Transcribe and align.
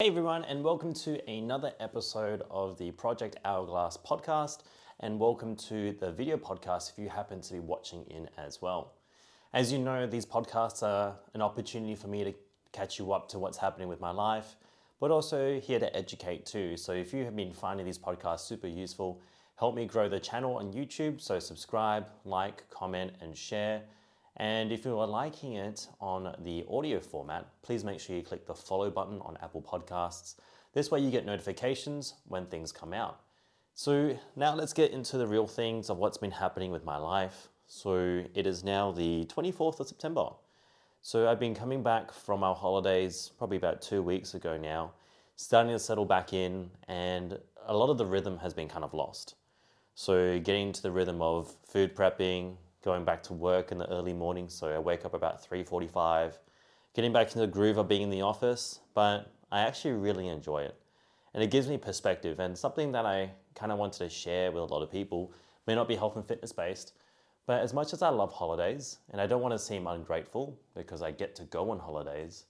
Hey 0.00 0.08
everyone, 0.08 0.42
and 0.46 0.64
welcome 0.64 0.92
to 0.92 1.24
another 1.30 1.72
episode 1.78 2.42
of 2.50 2.76
the 2.78 2.90
Project 2.90 3.36
Hourglass 3.44 3.96
podcast, 3.96 4.64
and 4.98 5.20
welcome 5.20 5.54
to 5.54 5.92
the 5.92 6.10
video 6.10 6.36
podcast 6.36 6.90
if 6.90 6.98
you 6.98 7.08
happen 7.08 7.40
to 7.40 7.52
be 7.52 7.60
watching 7.60 8.04
in 8.10 8.28
as 8.36 8.60
well. 8.60 8.94
As 9.52 9.70
you 9.70 9.78
know, 9.78 10.04
these 10.08 10.26
podcasts 10.26 10.82
are 10.82 11.14
an 11.34 11.42
opportunity 11.42 11.94
for 11.94 12.08
me 12.08 12.24
to 12.24 12.34
catch 12.72 12.98
you 12.98 13.12
up 13.12 13.28
to 13.28 13.38
what's 13.38 13.56
happening 13.56 13.86
with 13.86 14.00
my 14.00 14.10
life, 14.10 14.56
but 14.98 15.12
also 15.12 15.60
here 15.60 15.78
to 15.78 15.96
educate 15.96 16.44
too. 16.44 16.76
So 16.76 16.90
if 16.92 17.14
you 17.14 17.24
have 17.24 17.36
been 17.36 17.52
finding 17.52 17.86
these 17.86 17.96
podcasts 17.96 18.40
super 18.40 18.66
useful, 18.66 19.22
help 19.60 19.76
me 19.76 19.86
grow 19.86 20.08
the 20.08 20.18
channel 20.18 20.56
on 20.56 20.72
YouTube. 20.72 21.20
So 21.20 21.38
subscribe, 21.38 22.08
like, 22.24 22.68
comment, 22.68 23.12
and 23.20 23.38
share. 23.38 23.82
And 24.36 24.72
if 24.72 24.84
you 24.84 24.98
are 24.98 25.06
liking 25.06 25.54
it 25.54 25.86
on 26.00 26.34
the 26.42 26.64
audio 26.68 26.98
format, 27.00 27.46
please 27.62 27.84
make 27.84 28.00
sure 28.00 28.16
you 28.16 28.22
click 28.22 28.46
the 28.46 28.54
follow 28.54 28.90
button 28.90 29.20
on 29.20 29.38
Apple 29.42 29.62
Podcasts. 29.62 30.34
This 30.72 30.90
way 30.90 31.00
you 31.00 31.10
get 31.10 31.24
notifications 31.24 32.14
when 32.26 32.46
things 32.46 32.72
come 32.72 32.92
out. 32.92 33.20
So 33.74 34.18
now 34.34 34.54
let's 34.54 34.72
get 34.72 34.90
into 34.90 35.18
the 35.18 35.26
real 35.26 35.46
things 35.46 35.88
of 35.88 35.98
what's 35.98 36.18
been 36.18 36.32
happening 36.32 36.72
with 36.72 36.84
my 36.84 36.96
life. 36.96 37.48
So 37.66 38.24
it 38.34 38.46
is 38.46 38.64
now 38.64 38.90
the 38.90 39.24
24th 39.26 39.80
of 39.80 39.88
September. 39.88 40.30
So 41.00 41.28
I've 41.28 41.38
been 41.38 41.54
coming 41.54 41.82
back 41.82 42.12
from 42.12 42.42
our 42.42 42.54
holidays 42.54 43.30
probably 43.38 43.56
about 43.56 43.82
two 43.82 44.02
weeks 44.02 44.34
ago 44.34 44.56
now, 44.56 44.92
starting 45.36 45.72
to 45.72 45.78
settle 45.78 46.06
back 46.06 46.32
in, 46.32 46.70
and 46.88 47.38
a 47.66 47.76
lot 47.76 47.90
of 47.90 47.98
the 47.98 48.06
rhythm 48.06 48.38
has 48.38 48.54
been 48.54 48.68
kind 48.68 48.84
of 48.84 48.94
lost. 48.94 49.34
So 49.94 50.40
getting 50.40 50.68
into 50.68 50.82
the 50.82 50.90
rhythm 50.90 51.20
of 51.22 51.54
food 51.66 51.94
prepping, 51.94 52.56
going 52.84 53.04
back 53.04 53.22
to 53.24 53.32
work 53.32 53.72
in 53.72 53.78
the 53.78 53.90
early 53.90 54.12
morning. 54.12 54.48
So 54.48 54.68
I 54.68 54.78
wake 54.78 55.04
up 55.06 55.14
about 55.14 55.42
3:45, 55.42 56.38
getting 56.92 57.12
back 57.12 57.28
into 57.28 57.38
the 57.38 57.46
groove 57.46 57.78
of 57.78 57.88
being 57.88 58.02
in 58.02 58.10
the 58.10 58.20
office, 58.20 58.80
but 58.92 59.32
I 59.50 59.60
actually 59.60 59.94
really 59.94 60.28
enjoy 60.28 60.62
it. 60.62 60.78
And 61.32 61.42
it 61.42 61.50
gives 61.50 61.66
me 61.66 61.78
perspective 61.78 62.38
and 62.38 62.56
something 62.56 62.92
that 62.92 63.06
I 63.06 63.32
kind 63.54 63.72
of 63.72 63.78
wanted 63.78 63.98
to 63.98 64.08
share 64.10 64.52
with 64.52 64.62
a 64.62 64.66
lot 64.66 64.82
of 64.82 64.90
people. 64.90 65.32
May 65.66 65.74
not 65.74 65.88
be 65.88 65.96
health 65.96 66.16
and 66.16 66.28
fitness 66.28 66.52
based, 66.52 66.92
but 67.46 67.62
as 67.62 67.72
much 67.72 67.92
as 67.94 68.02
I 68.02 68.10
love 68.10 68.32
holidays, 68.32 68.98
and 69.10 69.20
I 69.20 69.26
don't 69.26 69.40
want 69.40 69.52
to 69.52 69.58
seem 69.58 69.86
ungrateful 69.86 70.58
because 70.74 71.02
I 71.02 71.10
get 71.10 71.34
to 71.36 71.44
go 71.44 71.70
on 71.70 71.78
holidays, 71.78 72.44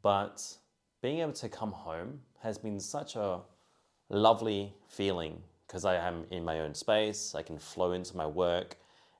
but 0.00 0.58
being 1.02 1.18
able 1.18 1.32
to 1.32 1.48
come 1.48 1.72
home 1.72 2.20
has 2.40 2.56
been 2.56 2.78
such 2.78 3.16
a 3.16 3.40
lovely 4.08 4.74
feeling 4.88 5.42
because 5.66 5.84
I 5.84 5.96
am 5.96 6.24
in 6.30 6.44
my 6.44 6.60
own 6.60 6.74
space, 6.74 7.34
I 7.34 7.42
can 7.42 7.58
flow 7.58 7.92
into 7.92 8.16
my 8.16 8.26
work, 8.26 8.76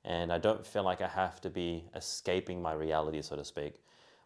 and 0.06 0.32
I 0.32 0.38
don't 0.38 0.64
feel 0.64 0.84
like 0.84 1.00
I 1.00 1.08
have 1.08 1.40
to 1.42 1.50
be 1.50 1.84
escaping 1.94 2.62
my 2.62 2.72
reality, 2.72 3.20
so 3.20 3.36
to 3.36 3.44
speak. 3.44 3.82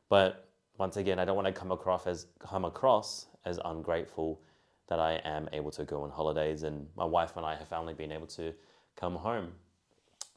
But 0.09 0.49
once 0.79 0.97
again, 0.97 1.19
I 1.19 1.25
don't 1.25 1.37
want 1.37 1.47
to 1.47 1.53
come 1.53 1.73
across 1.73 2.07
as 2.07 2.27
come 2.39 2.65
across 2.65 3.27
as 3.45 3.59
ungrateful 3.65 4.41
that 4.89 5.01
I 5.01 5.15
am 5.25 5.49
able 5.53 5.71
to 5.73 5.85
go 5.85 6.03
on 6.03 6.11
holidays, 6.11 6.63
and 6.63 6.87
my 6.97 7.05
wife 7.05 7.37
and 7.37 7.47
I 7.47 7.57
have 7.57 7.69
finally 7.69 7.95
been 7.95 8.13
able 8.13 8.27
to 8.29 8.53
come 8.97 9.15
home. 9.15 9.53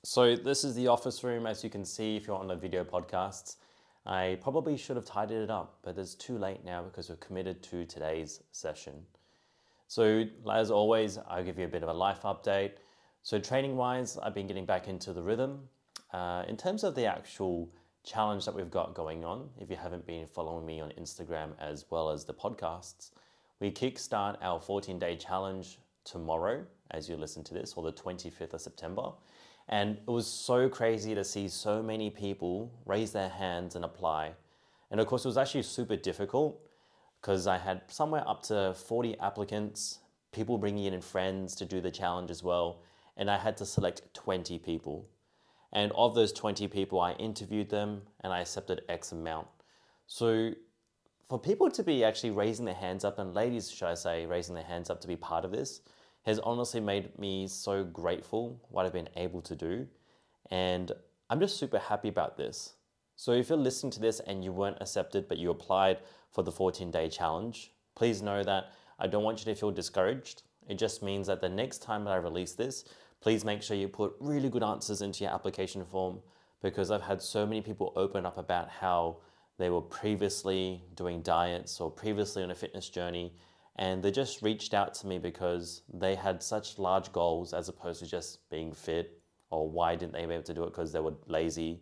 So 0.03 0.35
this 0.35 0.63
is 0.63 0.75
the 0.75 0.87
office 0.87 1.23
room, 1.23 1.45
as 1.45 1.63
you 1.63 1.69
can 1.69 1.85
see 1.85 2.15
if 2.15 2.27
you're 2.27 2.37
on 2.37 2.47
the 2.47 2.55
video 2.55 2.83
podcasts. 2.83 3.57
I 4.05 4.37
probably 4.41 4.77
should 4.77 4.97
have 4.97 5.05
tidied 5.05 5.37
it 5.37 5.49
up, 5.49 5.79
but 5.81 5.97
it's 5.97 6.13
too 6.13 6.37
late 6.37 6.63
now 6.65 6.81
because 6.81 7.09
we're 7.09 7.15
committed 7.15 7.63
to 7.63 7.85
today's 7.85 8.41
session. 8.51 8.93
So 9.87 10.25
as 10.51 10.71
always, 10.71 11.17
I'll 11.29 11.43
give 11.43 11.57
you 11.57 11.65
a 11.65 11.69
bit 11.69 11.83
of 11.83 11.89
a 11.89 11.93
life 11.93 12.23
update. 12.23 12.73
So 13.25 13.39
training 13.39 13.77
wise, 13.77 14.17
I've 14.21 14.33
been 14.33 14.47
getting 14.47 14.65
back 14.65 14.89
into 14.89 15.13
the 15.13 15.23
rhythm. 15.23 15.69
Uh, 16.11 16.43
in 16.49 16.57
terms 16.57 16.83
of 16.83 16.93
the 16.93 17.05
actual 17.05 17.69
challenge 18.03 18.43
that 18.43 18.53
we've 18.53 18.69
got 18.69 18.93
going 18.93 19.23
on, 19.23 19.49
if 19.57 19.69
you 19.69 19.77
haven't 19.77 20.05
been 20.05 20.27
following 20.27 20.65
me 20.65 20.81
on 20.81 20.91
Instagram 20.99 21.51
as 21.57 21.85
well 21.89 22.09
as 22.09 22.25
the 22.25 22.33
podcasts, 22.33 23.11
we 23.61 23.71
kickstart 23.71 24.35
our 24.41 24.59
14 24.59 24.99
day 24.99 25.15
challenge 25.15 25.79
tomorrow 26.03 26.65
as 26.91 27.07
you 27.07 27.15
listen 27.15 27.45
to 27.45 27.53
this, 27.53 27.75
or 27.77 27.83
the 27.85 27.93
25th 27.93 28.55
of 28.55 28.59
September. 28.59 29.13
And 29.69 29.99
it 30.05 30.11
was 30.11 30.27
so 30.27 30.67
crazy 30.67 31.15
to 31.15 31.23
see 31.23 31.47
so 31.47 31.81
many 31.81 32.09
people 32.09 32.73
raise 32.85 33.13
their 33.13 33.29
hands 33.29 33.77
and 33.77 33.85
apply. 33.85 34.33
And 34.91 34.99
of 34.99 35.07
course, 35.07 35.23
it 35.23 35.29
was 35.29 35.37
actually 35.37 35.63
super 35.63 35.95
difficult 35.95 36.59
because 37.21 37.47
I 37.47 37.57
had 37.57 37.83
somewhere 37.87 38.27
up 38.27 38.43
to 38.47 38.73
40 38.73 39.17
applicants, 39.19 39.99
people 40.33 40.57
bringing 40.57 40.91
in 40.93 40.99
friends 40.99 41.55
to 41.55 41.63
do 41.65 41.79
the 41.79 41.89
challenge 41.89 42.29
as 42.29 42.43
well 42.43 42.81
and 43.17 43.29
I 43.29 43.37
had 43.37 43.57
to 43.57 43.65
select 43.65 44.13
20 44.13 44.59
people. 44.59 45.07
And 45.71 45.91
of 45.93 46.15
those 46.15 46.31
20 46.31 46.67
people, 46.67 46.99
I 46.99 47.13
interviewed 47.13 47.69
them 47.69 48.03
and 48.21 48.31
I 48.31 48.41
accepted 48.41 48.81
X 48.89 49.11
amount. 49.11 49.47
So 50.07 50.51
for 51.29 51.39
people 51.39 51.69
to 51.71 51.83
be 51.83 52.03
actually 52.03 52.31
raising 52.31 52.65
their 52.65 52.75
hands 52.75 53.03
up, 53.03 53.17
and 53.17 53.33
ladies, 53.33 53.71
should 53.71 53.87
I 53.87 53.95
say, 53.95 54.25
raising 54.25 54.55
their 54.55 54.63
hands 54.63 54.89
up 54.89 55.01
to 55.01 55.07
be 55.07 55.15
part 55.15 55.45
of 55.45 55.51
this, 55.51 55.81
has 56.25 56.39
honestly 56.39 56.79
made 56.79 57.17
me 57.17 57.47
so 57.47 57.83
grateful 57.83 58.59
what 58.69 58.85
I've 58.85 58.93
been 58.93 59.09
able 59.15 59.41
to 59.41 59.55
do. 59.55 59.87
And 60.51 60.91
I'm 61.29 61.39
just 61.39 61.57
super 61.57 61.79
happy 61.79 62.07
about 62.07 62.37
this. 62.37 62.73
So 63.15 63.31
if 63.31 63.49
you're 63.49 63.57
listening 63.57 63.91
to 63.91 63.99
this 63.99 64.19
and 64.21 64.43
you 64.43 64.51
weren't 64.51 64.81
accepted, 64.81 65.27
but 65.27 65.37
you 65.37 65.49
applied 65.49 65.99
for 66.31 66.43
the 66.43 66.51
14 66.51 66.91
day 66.91 67.09
challenge, 67.09 67.71
please 67.95 68.21
know 68.21 68.43
that 68.43 68.71
I 68.99 69.07
don't 69.07 69.23
want 69.23 69.39
you 69.39 69.45
to 69.45 69.59
feel 69.59 69.71
discouraged. 69.71 70.43
It 70.67 70.77
just 70.77 71.03
means 71.03 71.27
that 71.27 71.41
the 71.41 71.49
next 71.49 71.81
time 71.81 72.03
that 72.05 72.11
I 72.11 72.17
release 72.17 72.53
this, 72.53 72.85
please 73.23 73.45
make 73.45 73.63
sure 73.63 73.77
you 73.77 73.87
put 73.87 74.13
really 74.19 74.49
good 74.49 74.63
answers 74.63 75.01
into 75.01 75.23
your 75.23 75.33
application 75.33 75.85
form 75.85 76.19
because 76.61 76.91
I've 76.91 77.01
had 77.01 77.21
so 77.21 77.45
many 77.45 77.61
people 77.61 77.93
open 77.95 78.25
up 78.25 78.37
about 78.37 78.67
how 78.67 79.19
they 79.57 79.69
were 79.69 79.81
previously 79.81 80.83
doing 80.93 81.21
diets 81.21 81.79
or 81.79 81.89
previously 81.89 82.43
on 82.43 82.51
a 82.51 82.55
fitness 82.55 82.89
journey 82.89 83.33
and 83.77 84.03
they 84.03 84.11
just 84.11 84.41
reached 84.41 84.73
out 84.73 84.93
to 84.95 85.07
me 85.07 85.19
because 85.19 85.83
they 85.91 86.15
had 86.15 86.43
such 86.43 86.77
large 86.77 87.13
goals 87.13 87.53
as 87.53 87.69
opposed 87.69 88.01
to 88.01 88.05
just 88.05 88.49
being 88.49 88.73
fit 88.73 89.21
or 89.51 89.69
why 89.69 89.95
didn't 89.95 90.11
they 90.11 90.25
be 90.25 90.33
able 90.33 90.43
to 90.43 90.53
do 90.53 90.63
it 90.63 90.71
because 90.71 90.91
they 90.91 90.99
were 90.99 91.13
lazy. 91.27 91.79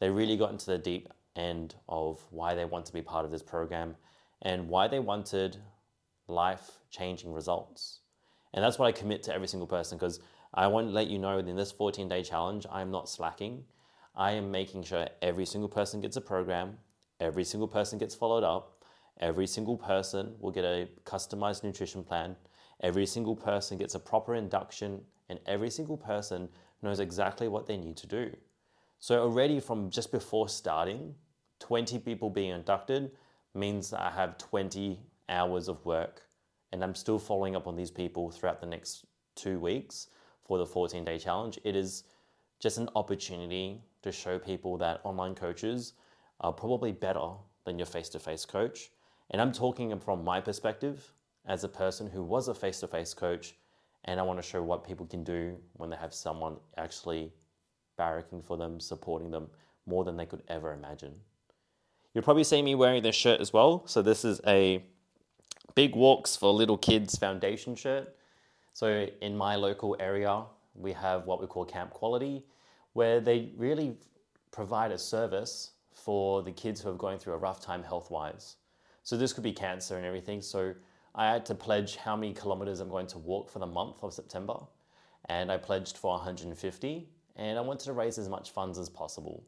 They 0.00 0.10
really 0.10 0.36
got 0.36 0.50
into 0.50 0.66
the 0.66 0.76
deep 0.76 1.08
end 1.34 1.76
of 1.88 2.22
why 2.30 2.54
they 2.54 2.66
want 2.66 2.84
to 2.86 2.92
be 2.92 3.00
part 3.00 3.24
of 3.24 3.30
this 3.30 3.42
program 3.42 3.96
and 4.42 4.68
why 4.68 4.88
they 4.88 5.00
wanted 5.00 5.56
life 6.28 6.72
changing 6.90 7.32
results. 7.32 8.00
And 8.52 8.62
that's 8.62 8.78
what 8.78 8.86
I 8.86 8.92
commit 8.92 9.22
to 9.24 9.34
every 9.34 9.48
single 9.48 9.66
person 9.66 9.96
because 9.96 10.20
I 10.56 10.68
want 10.68 10.86
to 10.86 10.92
let 10.92 11.08
you 11.08 11.18
know 11.18 11.38
in 11.38 11.56
this 11.56 11.72
14 11.72 12.08
day 12.08 12.22
challenge, 12.22 12.64
I 12.70 12.80
am 12.80 12.92
not 12.92 13.08
slacking. 13.08 13.64
I 14.14 14.32
am 14.32 14.52
making 14.52 14.84
sure 14.84 15.08
every 15.20 15.46
single 15.46 15.68
person 15.68 16.00
gets 16.00 16.16
a 16.16 16.20
program, 16.20 16.78
every 17.18 17.42
single 17.42 17.66
person 17.66 17.98
gets 17.98 18.14
followed 18.14 18.44
up, 18.44 18.84
every 19.18 19.48
single 19.48 19.76
person 19.76 20.34
will 20.38 20.52
get 20.52 20.64
a 20.64 20.88
customized 21.04 21.64
nutrition 21.64 22.04
plan, 22.04 22.36
every 22.80 23.04
single 23.04 23.34
person 23.34 23.78
gets 23.78 23.96
a 23.96 23.98
proper 23.98 24.36
induction, 24.36 25.00
and 25.28 25.40
every 25.46 25.70
single 25.70 25.96
person 25.96 26.48
knows 26.82 27.00
exactly 27.00 27.48
what 27.48 27.66
they 27.66 27.76
need 27.76 27.96
to 27.96 28.06
do. 28.06 28.30
So, 29.00 29.20
already 29.20 29.58
from 29.58 29.90
just 29.90 30.12
before 30.12 30.48
starting, 30.48 31.16
20 31.58 31.98
people 31.98 32.30
being 32.30 32.50
inducted 32.50 33.10
means 33.54 33.90
that 33.90 34.00
I 34.00 34.10
have 34.12 34.38
20 34.38 35.00
hours 35.28 35.66
of 35.66 35.84
work, 35.84 36.22
and 36.70 36.84
I'm 36.84 36.94
still 36.94 37.18
following 37.18 37.56
up 37.56 37.66
on 37.66 37.74
these 37.74 37.90
people 37.90 38.30
throughout 38.30 38.60
the 38.60 38.66
next 38.68 39.04
two 39.34 39.58
weeks 39.58 40.06
for 40.44 40.58
the 40.58 40.66
14 40.66 41.04
day 41.04 41.18
challenge. 41.18 41.58
It 41.64 41.76
is 41.76 42.04
just 42.60 42.78
an 42.78 42.88
opportunity 42.94 43.82
to 44.02 44.12
show 44.12 44.38
people 44.38 44.76
that 44.78 45.00
online 45.04 45.34
coaches 45.34 45.94
are 46.40 46.52
probably 46.52 46.92
better 46.92 47.30
than 47.64 47.78
your 47.78 47.86
face 47.86 48.08
to 48.10 48.18
face 48.18 48.44
coach. 48.44 48.90
And 49.30 49.40
I'm 49.40 49.52
talking 49.52 49.98
from 49.98 50.24
my 50.24 50.40
perspective 50.40 51.12
as 51.46 51.64
a 51.64 51.68
person 51.68 52.08
who 52.08 52.22
was 52.22 52.48
a 52.48 52.54
face 52.54 52.80
to 52.80 52.88
face 52.88 53.14
coach, 53.14 53.54
and 54.04 54.20
I 54.20 54.22
want 54.22 54.38
to 54.38 54.46
show 54.46 54.62
what 54.62 54.84
people 54.86 55.06
can 55.06 55.24
do 55.24 55.56
when 55.74 55.90
they 55.90 55.96
have 55.96 56.14
someone 56.14 56.56
actually 56.76 57.32
barracking 57.98 58.44
for 58.44 58.56
them, 58.56 58.80
supporting 58.80 59.30
them 59.30 59.48
more 59.86 60.04
than 60.04 60.16
they 60.16 60.26
could 60.26 60.42
ever 60.48 60.72
imagine. 60.72 61.14
You'll 62.12 62.24
probably 62.24 62.44
see 62.44 62.62
me 62.62 62.74
wearing 62.74 63.02
this 63.02 63.16
shirt 63.16 63.40
as 63.40 63.52
well. 63.52 63.86
So, 63.86 64.02
this 64.02 64.24
is 64.24 64.40
a 64.46 64.82
Big 65.74 65.96
Walks 65.96 66.36
for 66.36 66.52
Little 66.52 66.78
Kids 66.78 67.16
Foundation 67.18 67.74
shirt. 67.74 68.14
So 68.74 69.06
in 69.22 69.36
my 69.36 69.54
local 69.54 69.96
area, 70.00 70.42
we 70.74 70.92
have 70.92 71.26
what 71.26 71.40
we 71.40 71.46
call 71.46 71.64
Camp 71.64 71.90
Quality, 71.90 72.44
where 72.92 73.20
they 73.20 73.52
really 73.56 73.96
provide 74.50 74.90
a 74.90 74.98
service 74.98 75.70
for 75.92 76.42
the 76.42 76.50
kids 76.50 76.80
who 76.80 76.90
are 76.90 76.94
going 76.94 77.20
through 77.20 77.34
a 77.34 77.38
rough 77.38 77.60
time 77.60 77.84
health 77.84 78.10
wise. 78.10 78.56
So 79.04 79.16
this 79.16 79.32
could 79.32 79.44
be 79.44 79.52
cancer 79.52 79.96
and 79.96 80.04
everything. 80.04 80.42
So 80.42 80.74
I 81.14 81.30
had 81.30 81.46
to 81.46 81.54
pledge 81.54 81.94
how 81.94 82.16
many 82.16 82.34
kilometers 82.34 82.80
I'm 82.80 82.88
going 82.88 83.06
to 83.08 83.18
walk 83.18 83.48
for 83.48 83.60
the 83.60 83.66
month 83.66 84.02
of 84.02 84.12
September. 84.12 84.56
And 85.28 85.52
I 85.52 85.56
pledged 85.56 85.96
for 85.96 86.10
150 86.16 87.08
and 87.36 87.58
I 87.58 87.60
wanted 87.60 87.84
to 87.84 87.92
raise 87.92 88.18
as 88.18 88.28
much 88.28 88.50
funds 88.50 88.76
as 88.76 88.88
possible. 88.88 89.44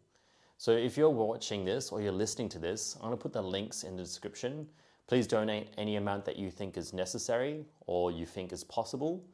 So 0.56 0.70
if 0.70 0.96
you're 0.96 1.10
watching 1.10 1.64
this 1.64 1.90
or 1.90 2.00
you're 2.00 2.12
listening 2.12 2.48
to 2.50 2.60
this, 2.60 2.94
I'm 2.96 3.08
going 3.08 3.18
to 3.18 3.22
put 3.22 3.32
the 3.32 3.42
links 3.42 3.82
in 3.82 3.96
the 3.96 4.04
description 4.04 4.68
Please 5.06 5.26
donate 5.28 5.68
any 5.78 5.96
amount 5.96 6.24
that 6.24 6.36
you 6.36 6.50
think 6.50 6.76
is 6.76 6.92
necessary 6.92 7.64
or 7.86 8.10
you 8.10 8.26
think 8.26 8.52
is 8.52 8.64
possible 8.64 9.24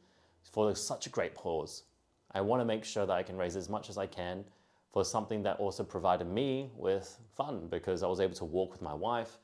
for 0.51 0.75
such 0.75 1.07
a 1.07 1.09
great 1.09 1.33
cause. 1.33 1.83
I 2.31 2.41
want 2.41 2.61
to 2.61 2.65
make 2.65 2.85
sure 2.85 3.05
that 3.05 3.13
I 3.13 3.23
can 3.23 3.37
raise 3.37 3.55
as 3.55 3.69
much 3.69 3.89
as 3.89 3.97
I 3.97 4.05
can 4.05 4.43
for 4.91 5.03
something 5.03 5.41
that 5.43 5.57
also 5.57 5.83
provided 5.83 6.27
me 6.27 6.69
with 6.75 7.17
fun 7.35 7.67
because 7.71 8.03
I 8.03 8.07
was 8.07 8.19
able 8.19 8.35
to 8.35 8.45
walk 8.45 8.71
with 8.71 8.81
my 8.83 8.93
wife 8.93 9.39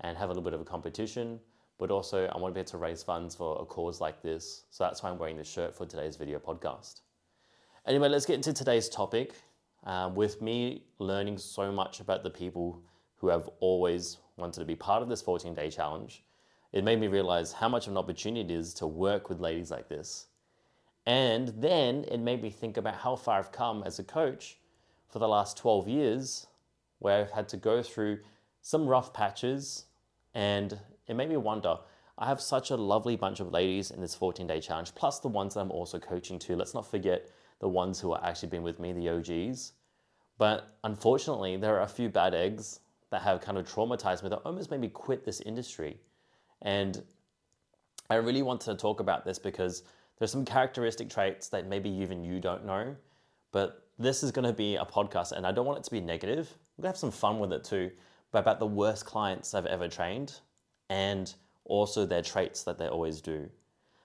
and 0.00 0.16
have 0.16 0.30
a 0.30 0.32
little 0.32 0.42
bit 0.42 0.54
of 0.54 0.60
a 0.62 0.64
competition, 0.64 1.38
but 1.78 1.90
also 1.90 2.26
I 2.26 2.38
want 2.38 2.52
to 2.52 2.54
be 2.54 2.60
able 2.60 2.70
to 2.70 2.78
raise 2.78 3.02
funds 3.02 3.34
for 3.34 3.60
a 3.60 3.66
cause 3.66 4.00
like 4.00 4.22
this. 4.22 4.64
So 4.70 4.84
that's 4.84 5.02
why 5.02 5.10
I'm 5.10 5.18
wearing 5.18 5.36
this 5.36 5.50
shirt 5.50 5.76
for 5.76 5.84
today's 5.84 6.16
video 6.16 6.38
podcast. 6.38 7.02
Anyway, 7.86 8.08
let's 8.08 8.24
get 8.24 8.36
into 8.36 8.54
today's 8.54 8.88
topic. 8.88 9.34
Um, 9.84 10.14
with 10.14 10.40
me 10.40 10.84
learning 10.98 11.36
so 11.36 11.70
much 11.70 12.00
about 12.00 12.22
the 12.22 12.30
people 12.30 12.82
who 13.16 13.28
have 13.28 13.50
always 13.60 14.16
wanted 14.36 14.60
to 14.60 14.66
be 14.66 14.76
part 14.76 15.02
of 15.02 15.08
this 15.08 15.22
14 15.22 15.54
day 15.54 15.70
challenge, 15.70 16.24
it 16.72 16.84
made 16.84 17.00
me 17.00 17.06
realize 17.06 17.52
how 17.52 17.68
much 17.68 17.86
of 17.86 17.92
an 17.92 17.98
opportunity 17.98 18.40
it 18.40 18.56
is 18.56 18.74
to 18.74 18.86
work 18.86 19.28
with 19.28 19.40
ladies 19.40 19.70
like 19.70 19.88
this. 19.88 20.26
And 21.06 21.48
then 21.48 22.04
it 22.10 22.18
made 22.18 22.42
me 22.42 22.50
think 22.50 22.76
about 22.76 22.96
how 22.96 23.16
far 23.16 23.38
I've 23.38 23.52
come 23.52 23.82
as 23.84 23.98
a 23.98 24.04
coach 24.04 24.58
for 25.08 25.18
the 25.18 25.28
last 25.28 25.56
12 25.58 25.86
years, 25.86 26.46
where 26.98 27.20
I've 27.20 27.30
had 27.30 27.48
to 27.50 27.56
go 27.56 27.82
through 27.82 28.20
some 28.62 28.86
rough 28.86 29.12
patches 29.12 29.84
and 30.34 30.78
it 31.06 31.14
made 31.14 31.28
me 31.28 31.36
wonder 31.36 31.76
I 32.16 32.26
have 32.26 32.40
such 32.40 32.70
a 32.70 32.76
lovely 32.76 33.16
bunch 33.16 33.40
of 33.40 33.52
ladies 33.52 33.90
in 33.90 34.00
this 34.00 34.14
14 34.14 34.46
day 34.46 34.60
challenge, 34.60 34.94
plus 34.94 35.18
the 35.18 35.28
ones 35.28 35.54
that 35.54 35.60
I'm 35.60 35.70
also 35.70 35.98
coaching 35.98 36.38
too. 36.38 36.56
Let's 36.56 36.74
not 36.74 36.88
forget 36.88 37.28
the 37.60 37.68
ones 37.68 38.00
who 38.00 38.12
are 38.12 38.24
actually 38.24 38.50
been 38.50 38.62
with 38.62 38.78
me, 38.78 38.92
the 38.92 39.08
OGs. 39.08 39.72
But 40.38 40.76
unfortunately, 40.84 41.56
there 41.56 41.76
are 41.76 41.82
a 41.82 41.88
few 41.88 42.08
bad 42.08 42.34
eggs 42.34 42.80
that 43.10 43.22
have 43.22 43.40
kind 43.40 43.58
of 43.58 43.66
traumatized 43.66 44.22
me 44.22 44.28
that 44.30 44.40
almost 44.44 44.70
made 44.70 44.80
me 44.80 44.88
quit 44.88 45.24
this 45.24 45.40
industry. 45.40 45.98
And 46.62 47.02
I 48.10 48.16
really 48.16 48.42
want 48.42 48.60
to 48.62 48.74
talk 48.74 49.00
about 49.00 49.24
this 49.24 49.38
because 49.38 49.82
there's 50.18 50.30
some 50.32 50.44
characteristic 50.44 51.08
traits 51.10 51.48
that 51.48 51.66
maybe 51.66 51.90
even 51.90 52.24
you 52.24 52.40
don't 52.40 52.64
know. 52.64 52.96
But 53.52 53.86
this 53.98 54.22
is 54.22 54.32
going 54.32 54.46
to 54.46 54.52
be 54.52 54.76
a 54.76 54.84
podcast, 54.84 55.32
and 55.32 55.46
I 55.46 55.52
don't 55.52 55.66
want 55.66 55.78
it 55.78 55.84
to 55.84 55.90
be 55.90 56.00
negative. 56.00 56.48
We're 56.76 56.82
going 56.82 56.92
to 56.92 56.94
have 56.94 56.98
some 56.98 57.12
fun 57.12 57.38
with 57.38 57.52
it 57.52 57.64
too, 57.64 57.90
but 58.32 58.40
about 58.40 58.58
the 58.58 58.66
worst 58.66 59.04
clients 59.04 59.54
I've 59.54 59.66
ever 59.66 59.88
trained 59.88 60.40
and 60.90 61.32
also 61.64 62.04
their 62.04 62.22
traits 62.22 62.64
that 62.64 62.78
they 62.78 62.88
always 62.88 63.20
do. 63.20 63.48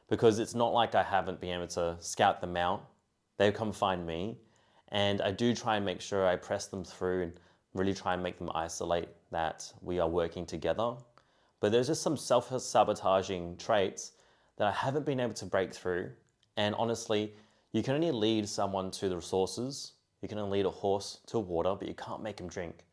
Because 0.08 0.40
it's 0.40 0.56
not 0.56 0.74
like 0.74 0.96
I 0.96 1.04
haven't 1.04 1.42
been 1.42 1.56
able 1.56 1.68
to 1.68 1.98
scout 2.00 2.42
them 2.42 2.58
out. 2.58 2.88
They 3.38 3.52
come 3.52 3.72
find 3.72 4.06
me, 4.06 4.38
and 4.90 5.22
I 5.22 5.32
do 5.32 5.56
try 5.56 5.78
and 5.78 5.86
make 5.86 6.02
sure 6.02 6.28
I 6.28 6.36
press 6.36 6.68
them 6.68 6.84
through 6.84 7.24
and 7.24 7.34
really 7.74 7.94
try 7.94 8.14
and 8.14 8.24
make 8.24 8.38
them 8.38 8.50
isolate 8.56 9.10
that 9.32 9.72
we 9.82 10.00
are 10.00 10.08
working 10.08 10.46
together. 10.46 10.96
But 11.60 11.72
there's 11.72 11.88
just 11.88 12.02
some 12.02 12.18
self 12.18 12.52
sabotaging 12.62 13.58
traits 13.58 14.14
that 14.58 14.68
I 14.68 14.72
haven't 14.72 15.06
been 15.06 15.20
able 15.20 15.34
to 15.36 15.46
break 15.46 15.74
through. 15.74 16.12
And 16.58 16.76
honestly, 16.76 17.34
you 17.72 17.84
can 17.84 17.96
only 17.96 18.12
lead 18.12 18.48
someone 18.48 18.92
to 18.92 19.10
the 19.10 19.16
resources, 19.16 19.94
you 20.22 20.28
can 20.28 20.38
only 20.38 20.60
lead 20.60 20.66
a 20.66 20.72
horse 20.72 21.20
to 21.28 21.40
water, 21.40 21.76
but 21.78 21.88
you 21.88 21.94
can't 21.94 22.22
make 22.22 22.40
him 22.40 22.48
drink. 22.48 22.86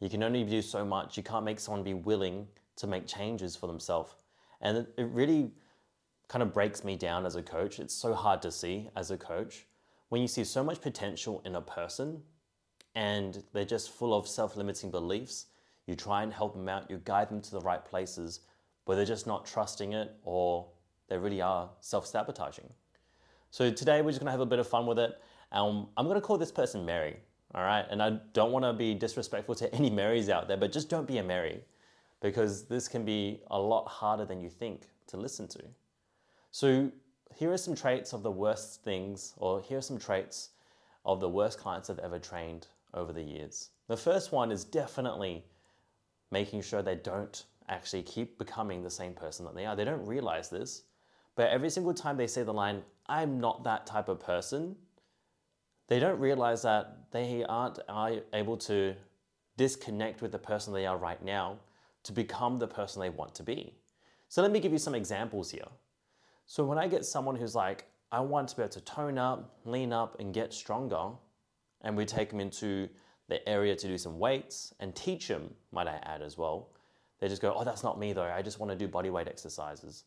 You 0.00 0.08
can 0.08 0.22
only 0.22 0.44
do 0.44 0.62
so 0.62 0.84
much. 0.84 1.16
You 1.16 1.22
can't 1.22 1.44
make 1.44 1.60
someone 1.60 1.82
be 1.82 1.94
willing 1.94 2.46
to 2.76 2.86
make 2.86 3.06
changes 3.06 3.54
for 3.54 3.66
themselves. 3.66 4.14
And 4.60 4.86
it 4.96 5.04
really 5.10 5.52
kind 6.28 6.42
of 6.42 6.52
breaks 6.52 6.84
me 6.84 6.96
down 6.96 7.26
as 7.26 7.36
a 7.36 7.42
coach. 7.42 7.78
It's 7.78 7.94
so 7.94 8.14
hard 8.14 8.40
to 8.42 8.50
see 8.50 8.88
as 8.96 9.10
a 9.10 9.18
coach 9.18 9.66
when 10.08 10.22
you 10.22 10.28
see 10.28 10.44
so 10.44 10.64
much 10.64 10.80
potential 10.80 11.42
in 11.44 11.54
a 11.54 11.60
person 11.60 12.22
and 12.94 13.42
they're 13.52 13.64
just 13.64 13.90
full 13.90 14.14
of 14.14 14.28
self 14.28 14.56
limiting 14.56 14.90
beliefs. 14.90 15.46
You 15.86 15.94
try 15.94 16.22
and 16.22 16.32
help 16.32 16.54
them 16.54 16.68
out, 16.68 16.90
you 16.90 17.00
guide 17.04 17.28
them 17.28 17.40
to 17.42 17.50
the 17.50 17.60
right 17.60 17.84
places, 17.84 18.40
but 18.86 18.96
they're 18.96 19.04
just 19.04 19.26
not 19.26 19.44
trusting 19.44 19.92
it 19.92 20.12
or 20.24 20.66
they 21.08 21.18
really 21.18 21.40
are 21.40 21.70
self 21.80 22.06
sabotaging. 22.06 22.70
So 23.50 23.70
today 23.70 24.02
we're 24.02 24.10
just 24.10 24.20
gonna 24.20 24.30
have 24.30 24.40
a 24.40 24.46
bit 24.46 24.58
of 24.58 24.66
fun 24.66 24.86
with 24.86 24.98
it. 24.98 25.20
Um, 25.52 25.88
I'm 25.96 26.08
gonna 26.08 26.20
call 26.20 26.38
this 26.38 26.52
person 26.52 26.84
Mary, 26.84 27.16
all 27.54 27.62
right? 27.62 27.84
And 27.90 28.02
I 28.02 28.18
don't 28.32 28.52
wanna 28.52 28.72
be 28.72 28.94
disrespectful 28.94 29.54
to 29.56 29.74
any 29.74 29.90
Marys 29.90 30.28
out 30.28 30.48
there, 30.48 30.56
but 30.56 30.72
just 30.72 30.88
don't 30.88 31.06
be 31.06 31.18
a 31.18 31.22
Mary 31.22 31.62
because 32.20 32.64
this 32.64 32.88
can 32.88 33.04
be 33.04 33.42
a 33.50 33.58
lot 33.58 33.86
harder 33.86 34.24
than 34.24 34.40
you 34.40 34.48
think 34.48 34.88
to 35.08 35.16
listen 35.16 35.46
to. 35.48 35.62
So, 36.50 36.90
here 37.34 37.52
are 37.52 37.58
some 37.58 37.74
traits 37.74 38.12
of 38.12 38.22
the 38.22 38.30
worst 38.30 38.82
things, 38.84 39.34
or 39.38 39.60
here 39.60 39.78
are 39.78 39.82
some 39.82 39.98
traits 39.98 40.50
of 41.04 41.20
the 41.20 41.28
worst 41.28 41.58
clients 41.58 41.90
I've 41.90 41.98
ever 41.98 42.18
trained 42.18 42.68
over 42.94 43.12
the 43.12 43.22
years. 43.22 43.70
The 43.88 43.96
first 43.96 44.32
one 44.32 44.50
is 44.50 44.64
definitely 44.64 45.44
making 46.30 46.62
sure 46.62 46.82
they 46.82 46.96
don't 46.96 47.44
actually 47.68 48.02
keep 48.02 48.38
becoming 48.38 48.82
the 48.82 48.90
same 48.90 49.12
person 49.12 49.44
that 49.44 49.54
they 49.54 49.66
are. 49.66 49.76
They 49.76 49.84
don't 49.84 50.06
realize 50.06 50.48
this, 50.48 50.82
but 51.36 51.50
every 51.50 51.70
single 51.70 51.94
time 51.94 52.16
they 52.16 52.26
say 52.26 52.42
the 52.42 52.52
line, 52.52 52.82
I'm 53.06 53.40
not 53.40 53.64
that 53.64 53.86
type 53.86 54.08
of 54.08 54.20
person, 54.20 54.76
they 55.88 55.98
don't 55.98 56.18
realize 56.18 56.62
that 56.62 57.10
they 57.10 57.44
aren't 57.44 57.78
able 58.32 58.56
to 58.56 58.94
disconnect 59.56 60.22
with 60.22 60.32
the 60.32 60.38
person 60.38 60.72
they 60.72 60.86
are 60.86 60.96
right 60.96 61.22
now 61.22 61.58
to 62.04 62.12
become 62.12 62.58
the 62.58 62.66
person 62.66 63.00
they 63.00 63.10
want 63.10 63.34
to 63.34 63.42
be. 63.42 63.74
So 64.28 64.42
let 64.42 64.50
me 64.50 64.60
give 64.60 64.72
you 64.72 64.78
some 64.78 64.94
examples 64.94 65.50
here. 65.50 65.68
So 66.46 66.64
when 66.64 66.78
I 66.78 66.88
get 66.88 67.04
someone 67.04 67.36
who's 67.36 67.54
like, 67.54 67.84
I 68.10 68.20
want 68.20 68.48
to 68.48 68.56
be 68.56 68.62
able 68.62 68.72
to 68.72 68.80
tone 68.80 69.18
up, 69.18 69.58
lean 69.64 69.92
up, 69.92 70.18
and 70.20 70.32
get 70.32 70.52
stronger, 70.52 71.10
and 71.84 71.96
we 71.96 72.04
take 72.04 72.30
them 72.30 72.40
into 72.40 72.88
the 73.28 73.46
area 73.48 73.76
to 73.76 73.86
do 73.86 73.96
some 73.96 74.18
weights 74.18 74.74
and 74.80 74.94
teach 74.94 75.28
them, 75.28 75.54
might 75.70 75.86
I 75.86 76.00
add 76.02 76.22
as 76.22 76.36
well, 76.36 76.70
they 77.20 77.28
just 77.28 77.40
go, 77.40 77.54
Oh, 77.56 77.64
that's 77.64 77.82
not 77.82 77.98
me 77.98 78.12
though. 78.12 78.24
I 78.24 78.42
just 78.42 78.58
want 78.58 78.72
to 78.72 78.76
do 78.76 78.88
body 78.88 79.10
weight 79.10 79.28
exercises. 79.28 80.04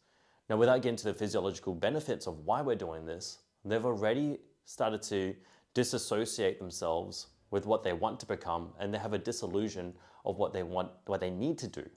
Now, 0.49 0.57
without 0.57 0.81
getting 0.81 0.97
to 0.97 1.05
the 1.05 1.13
physiological 1.13 1.73
benefits 1.73 2.27
of 2.27 2.39
why 2.39 2.61
we're 2.61 2.75
doing 2.75 3.05
this, 3.05 3.39
they've 3.65 3.85
already 3.85 4.39
started 4.65 5.01
to 5.03 5.35
disassociate 5.73 6.59
themselves 6.59 7.27
with 7.51 7.65
what 7.65 7.83
they 7.83 7.93
want 7.93 8.19
to 8.19 8.25
become 8.25 8.69
and 8.79 8.93
they 8.93 8.97
have 8.97 9.13
a 9.13 9.17
disillusion 9.17 9.93
of 10.25 10.37
what 10.37 10.53
they 10.53 10.63
want, 10.63 10.89
what 11.05 11.21
they 11.21 11.29
need 11.29 11.57
to 11.59 11.67
do. 11.67 11.87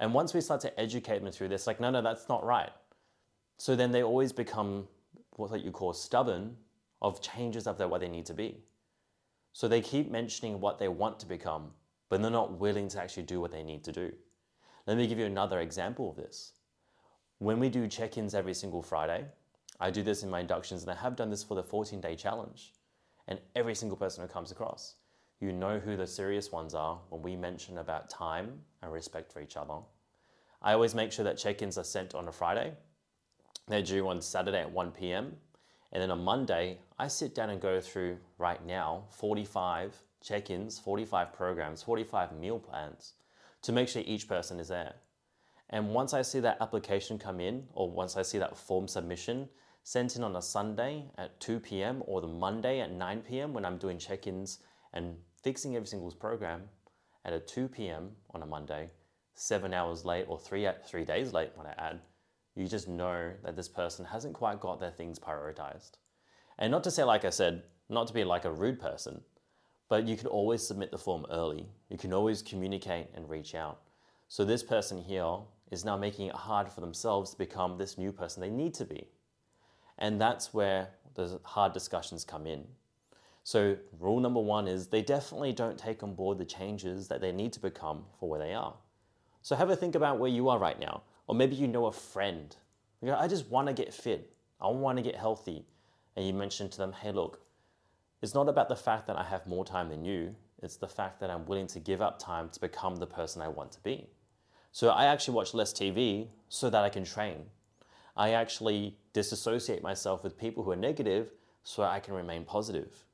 And 0.00 0.14
once 0.14 0.34
we 0.34 0.40
start 0.40 0.60
to 0.62 0.80
educate 0.80 1.22
them 1.22 1.32
through 1.32 1.48
this, 1.48 1.66
like, 1.66 1.80
no, 1.80 1.90
no, 1.90 2.02
that's 2.02 2.28
not 2.28 2.44
right. 2.44 2.70
So 3.56 3.74
then 3.74 3.90
they 3.90 4.02
always 4.02 4.32
become 4.32 4.86
what 5.30 5.60
you 5.64 5.70
call 5.70 5.92
stubborn 5.92 6.56
of 7.02 7.20
changes 7.20 7.66
of 7.66 7.78
what 7.78 8.00
they 8.00 8.08
need 8.08 8.26
to 8.26 8.34
be. 8.34 8.62
So 9.58 9.66
they 9.66 9.80
keep 9.80 10.08
mentioning 10.08 10.60
what 10.60 10.78
they 10.78 10.86
want 10.86 11.18
to 11.18 11.26
become, 11.26 11.72
but 12.08 12.22
they're 12.22 12.30
not 12.30 12.60
willing 12.60 12.86
to 12.90 13.02
actually 13.02 13.24
do 13.24 13.40
what 13.40 13.50
they 13.50 13.64
need 13.64 13.82
to 13.82 13.90
do. 13.90 14.12
Let 14.86 14.96
me 14.96 15.08
give 15.08 15.18
you 15.18 15.24
another 15.24 15.58
example 15.58 16.08
of 16.08 16.14
this. 16.14 16.52
When 17.38 17.58
we 17.58 17.68
do 17.68 17.88
check 17.88 18.16
ins 18.16 18.36
every 18.36 18.54
single 18.54 18.82
Friday, 18.82 19.24
I 19.80 19.90
do 19.90 20.04
this 20.04 20.22
in 20.22 20.30
my 20.30 20.38
inductions 20.38 20.82
and 20.82 20.92
I 20.92 20.94
have 20.94 21.16
done 21.16 21.28
this 21.28 21.42
for 21.42 21.56
the 21.56 21.64
14 21.64 22.00
day 22.00 22.14
challenge. 22.14 22.72
And 23.26 23.40
every 23.56 23.74
single 23.74 23.96
person 23.96 24.22
who 24.22 24.28
comes 24.28 24.52
across, 24.52 24.94
you 25.40 25.50
know 25.50 25.80
who 25.80 25.96
the 25.96 26.06
serious 26.06 26.52
ones 26.52 26.72
are 26.72 27.00
when 27.08 27.22
we 27.22 27.34
mention 27.34 27.78
about 27.78 28.08
time 28.08 28.60
and 28.80 28.92
respect 28.92 29.32
for 29.32 29.40
each 29.40 29.56
other. 29.56 29.78
I 30.62 30.72
always 30.74 30.94
make 30.94 31.10
sure 31.10 31.24
that 31.24 31.36
check 31.36 31.62
ins 31.62 31.78
are 31.78 31.82
sent 31.82 32.14
on 32.14 32.28
a 32.28 32.32
Friday. 32.32 32.74
They're 33.66 33.82
due 33.82 34.08
on 34.08 34.22
Saturday 34.22 34.60
at 34.60 34.70
1 34.70 34.92
p.m. 34.92 35.34
And 35.92 36.02
then 36.02 36.10
on 36.10 36.22
Monday, 36.22 36.78
I 36.98 37.08
sit 37.08 37.34
down 37.34 37.50
and 37.50 37.60
go 37.60 37.80
through 37.80 38.18
right 38.38 38.64
now 38.64 39.04
45 39.10 40.02
check 40.22 40.50
ins, 40.50 40.78
45 40.78 41.32
programs, 41.32 41.82
45 41.82 42.32
meal 42.32 42.58
plans 42.58 43.14
to 43.62 43.72
make 43.72 43.88
sure 43.88 44.02
each 44.04 44.28
person 44.28 44.58
is 44.60 44.68
there. 44.68 44.94
And 45.70 45.90
once 45.90 46.14
I 46.14 46.22
see 46.22 46.40
that 46.40 46.58
application 46.60 47.18
come 47.18 47.40
in, 47.40 47.66
or 47.72 47.90
once 47.90 48.16
I 48.16 48.22
see 48.22 48.38
that 48.38 48.56
form 48.56 48.88
submission 48.88 49.48
sent 49.82 50.16
in 50.16 50.24
on 50.24 50.36
a 50.36 50.42
Sunday 50.42 51.04
at 51.16 51.40
2 51.40 51.60
p.m. 51.60 52.02
or 52.06 52.20
the 52.20 52.28
Monday 52.28 52.80
at 52.80 52.92
9 52.92 53.22
p.m. 53.22 53.52
when 53.52 53.64
I'm 53.64 53.78
doing 53.78 53.98
check 53.98 54.26
ins 54.26 54.58
and 54.92 55.16
fixing 55.42 55.76
every 55.76 55.86
single 55.86 56.10
program 56.12 56.62
at 57.24 57.32
a 57.32 57.40
2 57.40 57.68
p.m. 57.68 58.10
on 58.34 58.42
a 58.42 58.46
Monday, 58.46 58.90
seven 59.34 59.74
hours 59.74 60.04
late 60.04 60.26
or 60.28 60.38
three, 60.38 60.68
three 60.86 61.04
days 61.04 61.32
late 61.32 61.50
when 61.54 61.66
I 61.66 61.74
add, 61.78 62.00
you 62.58 62.66
just 62.66 62.88
know 62.88 63.32
that 63.44 63.56
this 63.56 63.68
person 63.68 64.04
hasn't 64.04 64.34
quite 64.34 64.60
got 64.60 64.80
their 64.80 64.90
things 64.90 65.18
prioritized. 65.18 65.92
And 66.58 66.70
not 66.72 66.84
to 66.84 66.90
say, 66.90 67.04
like 67.04 67.24
I 67.24 67.30
said, 67.30 67.62
not 67.88 68.08
to 68.08 68.12
be 68.12 68.24
like 68.24 68.44
a 68.44 68.52
rude 68.52 68.80
person, 68.80 69.20
but 69.88 70.06
you 70.06 70.16
can 70.16 70.26
always 70.26 70.66
submit 70.66 70.90
the 70.90 70.98
form 70.98 71.24
early. 71.30 71.68
You 71.88 71.96
can 71.96 72.12
always 72.12 72.42
communicate 72.42 73.06
and 73.14 73.30
reach 73.30 73.54
out. 73.54 73.80
So 74.26 74.44
this 74.44 74.62
person 74.62 74.98
here 74.98 75.36
is 75.70 75.84
now 75.84 75.96
making 75.96 76.26
it 76.26 76.34
hard 76.34 76.68
for 76.68 76.80
themselves 76.80 77.30
to 77.30 77.38
become 77.38 77.78
this 77.78 77.96
new 77.96 78.12
person 78.12 78.40
they 78.40 78.50
need 78.50 78.74
to 78.74 78.84
be. 78.84 79.08
And 79.98 80.20
that's 80.20 80.52
where 80.52 80.88
the 81.14 81.40
hard 81.44 81.72
discussions 81.72 82.24
come 82.24 82.46
in. 82.46 82.64
So, 83.44 83.76
rule 83.98 84.20
number 84.20 84.40
one 84.40 84.68
is 84.68 84.88
they 84.88 85.00
definitely 85.00 85.54
don't 85.54 85.78
take 85.78 86.02
on 86.02 86.14
board 86.14 86.36
the 86.36 86.44
changes 86.44 87.08
that 87.08 87.22
they 87.22 87.32
need 87.32 87.52
to 87.54 87.60
become 87.60 88.04
for 88.20 88.28
where 88.28 88.38
they 88.38 88.52
are. 88.52 88.74
So, 89.40 89.56
have 89.56 89.70
a 89.70 89.76
think 89.76 89.94
about 89.94 90.18
where 90.18 90.30
you 90.30 90.50
are 90.50 90.58
right 90.58 90.78
now. 90.78 91.02
Or 91.28 91.34
maybe 91.34 91.54
you 91.54 91.68
know 91.68 91.86
a 91.86 91.92
friend. 91.92 92.56
You 93.00 93.12
I 93.12 93.28
just 93.28 93.48
want 93.48 93.68
to 93.68 93.72
get 93.72 93.94
fit, 93.94 94.32
I 94.60 94.66
want 94.68 94.98
to 94.98 95.02
get 95.02 95.14
healthy. 95.14 95.64
And 96.16 96.26
you 96.26 96.32
mention 96.32 96.68
to 96.68 96.78
them, 96.78 96.92
hey, 96.92 97.12
look, 97.12 97.40
it's 98.20 98.34
not 98.34 98.48
about 98.48 98.68
the 98.68 98.74
fact 98.74 99.06
that 99.06 99.16
I 99.16 99.22
have 99.22 99.46
more 99.46 99.64
time 99.64 99.88
than 99.88 100.04
you, 100.04 100.34
it's 100.60 100.76
the 100.76 100.88
fact 100.88 101.20
that 101.20 101.30
I'm 101.30 101.46
willing 101.46 101.68
to 101.68 101.78
give 101.78 102.02
up 102.02 102.18
time 102.18 102.48
to 102.48 102.60
become 102.60 102.96
the 102.96 103.06
person 103.06 103.40
I 103.40 103.46
want 103.46 103.70
to 103.72 103.80
be. 103.80 104.08
So 104.72 104.88
I 104.88 105.04
actually 105.04 105.34
watch 105.34 105.54
less 105.54 105.72
TV 105.72 106.26
so 106.48 106.68
that 106.70 106.82
I 106.82 106.88
can 106.88 107.04
train. 107.04 107.44
I 108.16 108.32
actually 108.32 108.96
disassociate 109.12 109.82
myself 109.82 110.24
with 110.24 110.36
people 110.36 110.64
who 110.64 110.72
are 110.72 110.76
negative 110.76 111.30
so 111.62 111.84
I 111.84 112.00
can 112.00 112.14
remain 112.14 112.44
positive. 112.44 113.04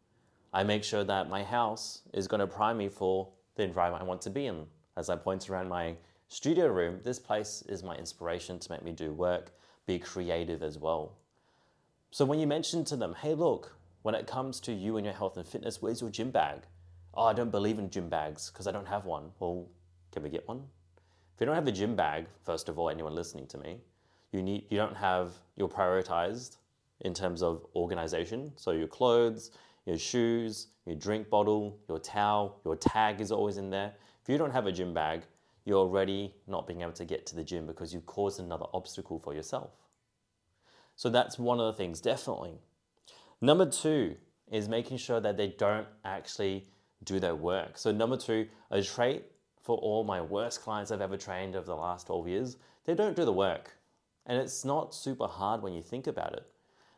I 0.52 0.62
make 0.62 0.85
sure 0.85 1.04
that 1.04 1.28
my 1.28 1.42
house 1.42 2.02
is 2.14 2.26
going 2.26 2.40
to 2.40 2.47
prime 2.47 2.78
me 2.78 2.88
for 2.88 3.28
the 3.56 3.64
environment 3.64 4.02
I 4.02 4.06
want 4.06 4.23
to 4.23 4.30
be 4.30 4.47
in. 4.47 4.66
As 4.97 5.11
I 5.11 5.16
point 5.16 5.50
around 5.50 5.68
my 5.68 5.97
studio 6.28 6.66
room, 6.66 7.00
this 7.02 7.19
place 7.19 7.62
is 7.69 7.83
my 7.83 7.97
inspiration 7.97 8.59
to 8.59 8.73
make 8.73 8.83
me 8.83 8.93
do 8.93 9.12
work, 9.12 9.52
be 9.87 9.99
creative 9.99 10.62
as 10.62 10.78
well. 10.78 11.16
So 12.11 12.25
when 12.25 12.38
you 12.38 12.47
mention 12.47 12.85
to 12.87 12.97
them, 12.97 13.14
hey, 13.14 13.35
look, 13.35 13.76
when 14.02 14.14
it 14.14 14.26
comes 14.26 14.61
to 14.61 14.73
you 14.73 14.97
and 14.97 15.04
your 15.04 15.14
health 15.14 15.37
and 15.37 15.47
fitness, 15.47 15.81
where's 15.81 16.00
your 16.00 16.11
gym 16.11 16.31
bag? 16.31 16.61
Oh, 17.14 17.25
I 17.25 17.33
don't 17.33 17.50
believe 17.50 17.78
in 17.78 17.90
gym 17.90 18.09
bags 18.09 18.50
because 18.50 18.66
I 18.66 18.73
don't 18.73 18.87
have 18.87 19.04
one. 19.04 19.31
Well, 19.38 19.66
can 20.12 20.23
we 20.23 20.31
get 20.31 20.47
one? 20.47 20.62
If 21.35 21.40
you 21.40 21.47
don't 21.47 21.54
have 21.54 21.66
a 21.66 21.73
gym 21.73 21.97
bag, 21.97 22.26
first 22.45 22.69
of 22.69 22.78
all, 22.78 22.90
anyone 22.90 23.14
listening 23.14 23.47
to 23.49 23.59
me, 23.59 23.81
you 24.33 24.43
need 24.43 24.66
you 24.69 24.76
don't 24.76 24.97
have 24.97 25.33
you're 25.57 25.69
prioritized 25.69 26.57
in 27.00 27.14
terms 27.14 27.43
of 27.43 27.66
organization. 27.75 28.52
So 28.57 28.71
your 28.71 28.87
clothes, 28.87 29.50
your 29.87 29.99
shoes, 29.99 30.69
your 30.87 30.97
drink 30.97 31.31
bottle, 31.31 31.78
your 31.88 31.99
towel, 31.99 32.61
your 32.64 32.76
tag 32.76 33.21
is 33.21 33.33
always 33.33 33.57
in 33.57 33.71
there. 33.71 33.93
If 34.23 34.28
you 34.28 34.38
don't 34.38 34.52
have 34.52 34.66
a 34.66 34.73
gym 34.73 34.95
bag, 34.95 35.23
you're 35.64 35.78
already 35.78 36.35
not 36.47 36.66
being 36.66 36.83
able 36.83 36.92
to 36.92 37.04
get 37.04 37.26
to 37.26 37.37
the 37.37 37.44
gym 37.44 37.66
because 37.66 37.92
you've 37.94 38.06
caused 38.06 38.40
another 38.40 38.66
obstacle 38.75 39.18
for 39.18 39.35
yourself. 39.35 39.71
So 40.97 41.09
that's 41.11 41.38
one 41.38 41.59
of 41.59 41.66
the 41.66 41.73
things, 41.73 42.00
definitely. 42.00 42.59
Number 43.40 43.66
two 43.66 44.16
is 44.50 44.68
making 44.68 44.99
sure 44.99 45.21
that 45.21 45.37
they 45.37 45.49
don't 45.49 45.87
actually 46.04 46.68
do 47.02 47.18
their 47.18 47.35
work. 47.35 47.76
So, 47.76 47.92
number 47.92 48.16
two, 48.16 48.47
a 48.71 48.83
trait 48.83 49.25
for 49.61 49.76
all 49.78 50.04
my 50.04 50.21
worst 50.21 50.62
clients 50.62 50.90
I've 50.90 51.00
ever 51.00 51.16
trained 51.16 51.56
over 51.56 51.66
the 51.66 51.75
last 51.75 52.06
12 52.06 52.28
years, 52.28 52.56
they 52.85 52.94
don't 52.94 53.16
do 53.16 53.25
the 53.25 53.33
work. 53.33 53.73
And 54.26 54.38
it's 54.38 54.64
not 54.64 54.94
super 54.94 55.26
hard 55.26 55.62
when 55.62 55.73
you 55.73 55.83
think 55.83 56.06
about 56.06 56.35
it. 56.35 56.47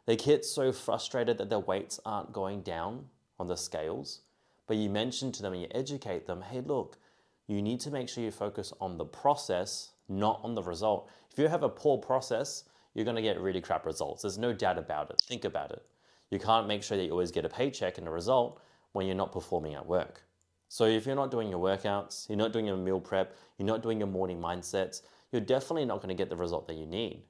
They 0.06 0.16
get 0.16 0.44
so 0.44 0.73
frustrated 0.73 1.38
that 1.38 1.50
their 1.50 1.58
weights 1.58 1.99
aren't 2.04 2.32
going 2.32 2.62
down 2.62 3.06
on 3.38 3.49
the 3.49 3.56
scales, 3.56 4.20
but 4.66 4.76
you 4.76 4.88
mention 4.88 5.32
to 5.32 5.42
them 5.42 5.52
and 5.52 5.62
you 5.62 5.68
educate 5.73 6.26
them 6.26 6.42
hey, 6.42 6.61
look, 6.61 6.99
you 7.46 7.62
need 7.62 7.80
to 7.80 7.90
make 7.90 8.08
sure 8.08 8.24
you 8.24 8.30
focus 8.30 8.72
on 8.80 8.98
the 8.98 9.04
process, 9.04 9.92
not 10.08 10.40
on 10.42 10.54
the 10.54 10.62
result. 10.62 11.10
If 11.30 11.38
you 11.38 11.48
have 11.48 11.62
a 11.62 11.68
poor 11.68 11.98
process, 11.98 12.64
you're 12.94 13.04
to 13.04 13.22
get 13.22 13.40
really 13.40 13.60
crap 13.60 13.86
results. 13.86 14.22
There's 14.22 14.38
no 14.38 14.52
doubt 14.52 14.78
about 14.78 15.10
it. 15.10 15.20
Think 15.28 15.44
about 15.44 15.70
it. 15.70 15.84
You 16.30 16.38
can't 16.38 16.66
make 16.66 16.82
sure 16.82 16.96
that 16.96 17.04
you 17.04 17.10
always 17.10 17.30
get 17.30 17.44
a 17.44 17.48
paycheck 17.48 17.98
and 17.98 18.08
a 18.08 18.10
result 18.10 18.60
when 18.92 19.06
you're 19.06 19.14
not 19.14 19.32
performing 19.32 19.74
at 19.74 19.86
work. 19.86 20.22
So 20.68 20.84
if 20.84 21.06
you're 21.06 21.14
not 21.14 21.30
doing 21.30 21.48
your 21.48 21.60
workouts, 21.60 22.28
you're 22.28 22.38
not 22.38 22.52
doing 22.52 22.66
your 22.66 22.76
meal 22.76 22.98
prep, 22.98 23.36
you're 23.58 23.66
not 23.66 23.82
doing 23.82 23.98
your 23.98 24.08
morning 24.08 24.40
mindsets, 24.40 25.02
you're 25.30 25.40
definitely 25.40 25.84
not 25.84 26.00
to 26.08 26.14
get 26.14 26.30
the 26.30 26.36
result 26.36 26.66
that 26.66 26.76
you 26.76 26.86
need. 26.86 27.22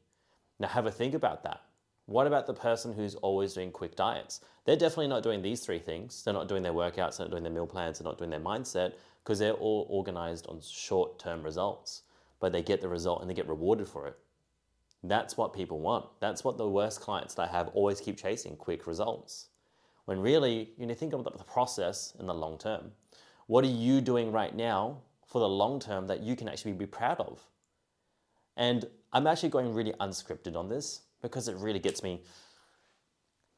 Now 0.59 0.69
have 0.69 0.87
a 0.87 0.91
think 0.91 1.13
about 1.13 1.43
that. 1.43 1.61
What 2.07 2.27
about 2.27 2.47
the 2.47 2.55
person 2.55 2.93
who's 2.93 3.17
always 3.17 3.53
doing 3.53 3.73
quick 3.73 3.97
diets? 3.97 4.41
They're 4.65 4.77
definitely 4.77 5.09
not 5.09 5.25
doing 5.25 5.43
these 5.43 5.61
three 5.61 5.81
things. 5.81 6.23
They're 6.23 6.33
not 6.33 6.49
doing 6.49 6.63
their 6.63 6.73
workouts, 6.73 7.19
they're 7.19 7.27
not 7.27 7.33
doing 7.33 7.43
their 7.43 7.53
meal 7.53 7.67
plans, 7.67 7.99
they're 7.99 8.09
not 8.09 8.17
doing 8.17 8.31
their 8.31 8.41
mindset 8.41 8.93
because 9.27 9.41
they're 9.41 9.55
all 9.55 9.89
organized 9.91 10.47
on 10.47 10.61
short 10.61 11.19
term 11.19 11.43
results. 11.43 12.03
But 12.39 12.53
they 12.53 12.63
get 12.63 12.81
the 12.81 12.89
result 12.89 13.23
and 13.23 13.29
they 13.29 13.35
get 13.35 13.49
rewarded 13.49 13.89
for 13.89 14.07
it. 14.07 14.17
That's 15.03 15.37
what 15.37 15.53
people 15.53 15.81
want. 15.81 16.07
That's 16.21 16.45
what 16.45 16.59
the 16.59 16.69
worst 16.69 17.01
clients 17.01 17.35
that 17.35 17.49
I 17.49 17.53
have 17.53 17.69
always 17.69 18.01
keep 18.01 18.17
chasing 18.17 18.55
quick 18.55 18.87
results. 18.87 19.49
When 20.05 20.21
really, 20.21 20.71
you 20.79 20.87
need 20.87 20.95
to 20.95 20.99
think 20.99 21.13
about 21.13 21.37
the 21.37 21.45
process 21.45 22.15
in 22.21 22.27
the 22.27 22.35
long 22.35 22.57
term. 22.57 22.93
What 23.49 23.65
are 23.65 23.69
you 23.69 24.01
doing 24.01 24.31
right 24.31 24.55
now 24.55 24.99
for 25.27 25.41
the 25.41 25.49
long 25.49 25.81
term 25.81 26.07
that 26.07 26.21
you 26.21 26.37
can 26.37 26.49
actually 26.49 26.75
be 26.75 26.87
proud 26.87 27.19
of? 27.19 27.41
And 28.57 28.85
I'm 29.13 29.27
actually 29.27 29.49
going 29.49 29.75
really 29.75 29.93
unscripted 29.95 30.55
on 30.55 30.69
this 30.69 31.01
because 31.21 31.49
it 31.49 31.57
really 31.57 31.81
gets 31.81 32.05
me 32.05 32.23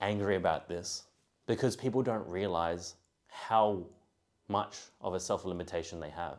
angry 0.01 0.37
about 0.37 0.67
this 0.67 1.03
because 1.47 1.77
people 1.77 2.03
don't 2.03 2.27
realize 2.27 2.95
how 3.27 3.85
much 4.49 4.77
of 5.01 5.15
a 5.15 5.21
self 5.21 5.45
limitation 5.45 6.01
they 6.01 6.11
have. 6.11 6.39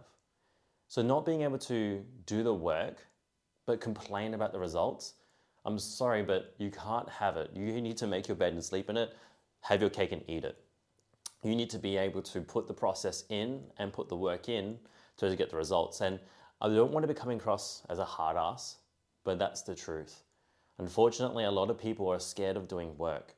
So, 0.88 1.01
not 1.01 1.25
being 1.25 1.44
able 1.44 1.60
to 1.60 2.04
do 2.25 2.44
the 2.44 2.54
work 2.54 2.98
but 3.70 3.80
complain 3.80 4.34
about 4.34 4.51
the 4.51 4.58
results, 4.58 5.13
I'm 5.63 5.78
sorry, 5.78 6.24
but 6.24 6.56
you 6.58 6.72
can't 6.72 7.08
have 7.08 7.38
it. 7.38 7.51
You 7.54 7.80
need 7.82 7.98
to 7.98 8.08
make 8.08 8.28
your 8.28 8.36
bed 8.36 8.54
and 8.54 8.63
sleep 8.63 8.89
in 8.89 8.98
it, 8.98 9.16
have 9.62 9.80
your 9.80 9.92
cake 9.92 10.12
and 10.12 10.24
eat 10.28 10.44
it. 10.44 10.58
You 11.44 11.56
need 11.56 11.70
to 11.70 11.78
be 11.78 11.96
able 11.96 12.24
to 12.24 12.42
put 12.42 12.68
the 12.68 12.74
process 12.74 13.25
in 13.30 13.62
and 13.78 13.94
put 13.94 14.10
the 14.10 14.16
work 14.16 14.50
in 14.50 14.80
to 15.18 15.36
get 15.36 15.51
the 15.51 15.58
results. 15.58 16.01
And 16.01 16.20
I 16.62 16.68
don't 16.70 16.92
want 16.92 17.04
to 17.04 17.08
be 17.08 17.13
coming 17.13 17.38
across 17.38 17.84
as 17.89 18.00
a 18.00 18.06
hard 18.06 18.38
ass, 18.38 18.78
but 19.24 19.38
that's 19.38 19.62
the 19.62 19.75
truth. 19.75 20.24
Unfortunately, 20.80 21.44
a 21.44 21.51
lot 21.51 21.70
of 21.70 21.78
people 21.78 22.10
are 22.10 22.20
scared 22.20 22.58
of 22.58 22.68
doing 22.68 22.98
work. 22.98 23.36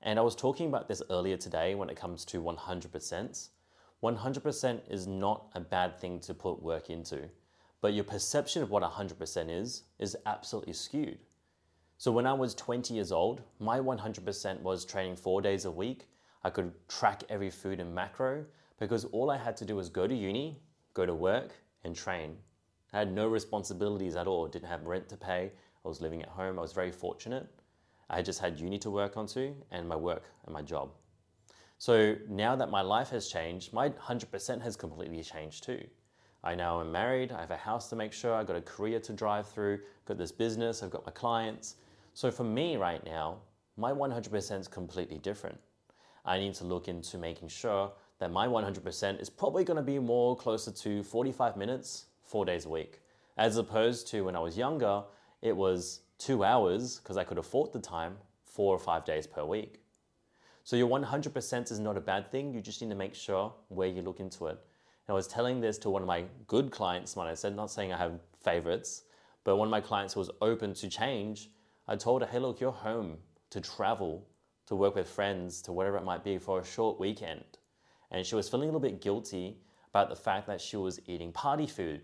And 0.00 0.18
I 0.18 0.22
was 0.22 0.34
talking 0.34 0.68
about 0.68 0.88
this 0.88 1.02
earlier 1.10 1.36
today 1.36 1.74
when 1.74 1.90
it 1.90 1.96
comes 1.96 2.24
to 2.26 2.40
100%. 2.40 3.48
100% 4.02 4.80
is 4.88 5.06
not 5.06 5.46
a 5.54 5.60
bad 5.60 5.98
thing 5.98 6.20
to 6.20 6.34
put 6.34 6.62
work 6.62 6.90
into 6.90 7.28
but 7.80 7.94
your 7.94 8.04
perception 8.04 8.62
of 8.62 8.70
what 8.70 8.82
100% 8.82 9.48
is 9.48 9.84
is 9.98 10.16
absolutely 10.26 10.72
skewed. 10.72 11.18
So 11.98 12.10
when 12.10 12.26
I 12.26 12.32
was 12.32 12.54
20 12.54 12.94
years 12.94 13.12
old, 13.12 13.42
my 13.58 13.78
100% 13.78 14.60
was 14.60 14.84
training 14.84 15.16
four 15.16 15.40
days 15.40 15.64
a 15.64 15.70
week. 15.70 16.08
I 16.42 16.50
could 16.50 16.72
track 16.88 17.22
every 17.28 17.48
food 17.48 17.80
and 17.80 17.94
macro 17.94 18.44
because 18.78 19.04
all 19.06 19.30
I 19.30 19.36
had 19.36 19.56
to 19.58 19.64
do 19.64 19.76
was 19.76 19.88
go 19.88 20.06
to 20.06 20.14
uni, 20.14 20.60
go 20.94 21.06
to 21.06 21.14
work, 21.14 21.52
and 21.84 21.94
train. 21.94 22.36
I 22.92 22.98
had 22.98 23.12
no 23.12 23.28
responsibilities 23.28 24.16
at 24.16 24.26
all, 24.26 24.48
didn't 24.48 24.68
have 24.68 24.84
rent 24.86 25.08
to 25.10 25.16
pay, 25.16 25.52
I 25.84 25.88
was 25.88 26.00
living 26.00 26.22
at 26.22 26.28
home, 26.28 26.58
I 26.58 26.62
was 26.62 26.72
very 26.72 26.90
fortunate. 26.90 27.46
I 28.10 28.20
just 28.20 28.40
had 28.40 28.58
uni 28.58 28.78
to 28.80 28.90
work 28.90 29.16
onto 29.16 29.54
and 29.70 29.88
my 29.88 29.96
work 29.96 30.24
and 30.44 30.52
my 30.52 30.62
job. 30.62 30.90
So 31.78 32.16
now 32.28 32.56
that 32.56 32.70
my 32.70 32.80
life 32.80 33.10
has 33.10 33.28
changed, 33.28 33.72
my 33.72 33.90
100% 33.90 34.62
has 34.62 34.76
completely 34.76 35.22
changed 35.22 35.64
too. 35.64 35.84
I 36.42 36.54
now 36.54 36.80
am 36.80 36.92
married, 36.92 37.32
I 37.32 37.40
have 37.40 37.50
a 37.50 37.56
house 37.56 37.88
to 37.90 37.96
make 37.96 38.12
sure, 38.12 38.34
I've 38.34 38.46
got 38.46 38.56
a 38.56 38.62
career 38.62 39.00
to 39.00 39.12
drive 39.12 39.46
through, 39.48 39.74
I've 39.74 40.04
got 40.06 40.18
this 40.18 40.32
business, 40.32 40.82
I've 40.82 40.90
got 40.90 41.04
my 41.04 41.12
clients. 41.12 41.76
So 42.14 42.30
for 42.30 42.44
me 42.44 42.76
right 42.76 43.04
now, 43.04 43.38
my 43.76 43.92
100% 43.92 44.60
is 44.60 44.68
completely 44.68 45.18
different. 45.18 45.58
I 46.24 46.38
need 46.38 46.54
to 46.54 46.64
look 46.64 46.88
into 46.88 47.18
making 47.18 47.48
sure 47.48 47.92
that 48.18 48.32
my 48.32 48.46
100% 48.46 49.20
is 49.20 49.28
probably 49.28 49.64
going 49.64 49.76
to 49.76 49.82
be 49.82 49.98
more 49.98 50.36
closer 50.36 50.70
to 50.70 51.02
45 51.02 51.56
minutes, 51.56 52.06
four 52.22 52.44
days 52.44 52.64
a 52.64 52.70
week, 52.70 53.00
as 53.36 53.58
opposed 53.58 54.06
to 54.08 54.22
when 54.22 54.34
I 54.34 54.40
was 54.40 54.56
younger, 54.56 55.02
it 55.42 55.54
was 55.54 56.00
two 56.18 56.42
hours 56.42 56.98
because 56.98 57.16
I 57.16 57.24
could 57.24 57.38
afford 57.38 57.72
the 57.72 57.80
time, 57.80 58.16
four 58.44 58.74
or 58.74 58.78
five 58.78 59.04
days 59.04 59.26
per 59.26 59.44
week. 59.44 59.82
So 60.66 60.74
your 60.74 60.88
100% 60.88 61.70
is 61.70 61.78
not 61.78 61.96
a 61.96 62.00
bad 62.00 62.28
thing. 62.32 62.52
You 62.52 62.60
just 62.60 62.82
need 62.82 62.88
to 62.88 62.96
make 62.96 63.14
sure 63.14 63.54
where 63.68 63.86
you 63.86 64.02
look 64.02 64.18
into 64.18 64.46
it. 64.46 64.58
And 65.06 65.10
I 65.10 65.12
was 65.12 65.28
telling 65.28 65.60
this 65.60 65.78
to 65.78 65.90
one 65.90 66.02
of 66.02 66.08
my 66.08 66.24
good 66.48 66.72
clients 66.72 67.14
when 67.14 67.28
I 67.28 67.34
said, 67.34 67.54
not 67.54 67.70
saying 67.70 67.92
I 67.92 67.98
have 67.98 68.18
favorites, 68.42 69.04
but 69.44 69.58
one 69.58 69.68
of 69.68 69.70
my 69.70 69.80
clients 69.80 70.14
who 70.14 70.18
was 70.18 70.30
open 70.42 70.74
to 70.74 70.88
change, 70.88 71.50
I 71.86 71.94
told 71.94 72.22
her, 72.22 72.26
hey, 72.26 72.40
look, 72.40 72.58
you're 72.58 72.72
home 72.72 73.18
to 73.50 73.60
travel, 73.60 74.26
to 74.66 74.74
work 74.74 74.96
with 74.96 75.08
friends, 75.08 75.62
to 75.62 75.72
whatever 75.72 75.98
it 75.98 76.04
might 76.04 76.24
be 76.24 76.36
for 76.36 76.58
a 76.58 76.64
short 76.64 76.98
weekend. 76.98 77.44
And 78.10 78.26
she 78.26 78.34
was 78.34 78.48
feeling 78.48 78.68
a 78.68 78.72
little 78.72 78.80
bit 78.80 79.00
guilty 79.00 79.58
about 79.90 80.08
the 80.08 80.16
fact 80.16 80.48
that 80.48 80.60
she 80.60 80.76
was 80.76 80.98
eating 81.06 81.30
party 81.30 81.68
food. 81.68 82.00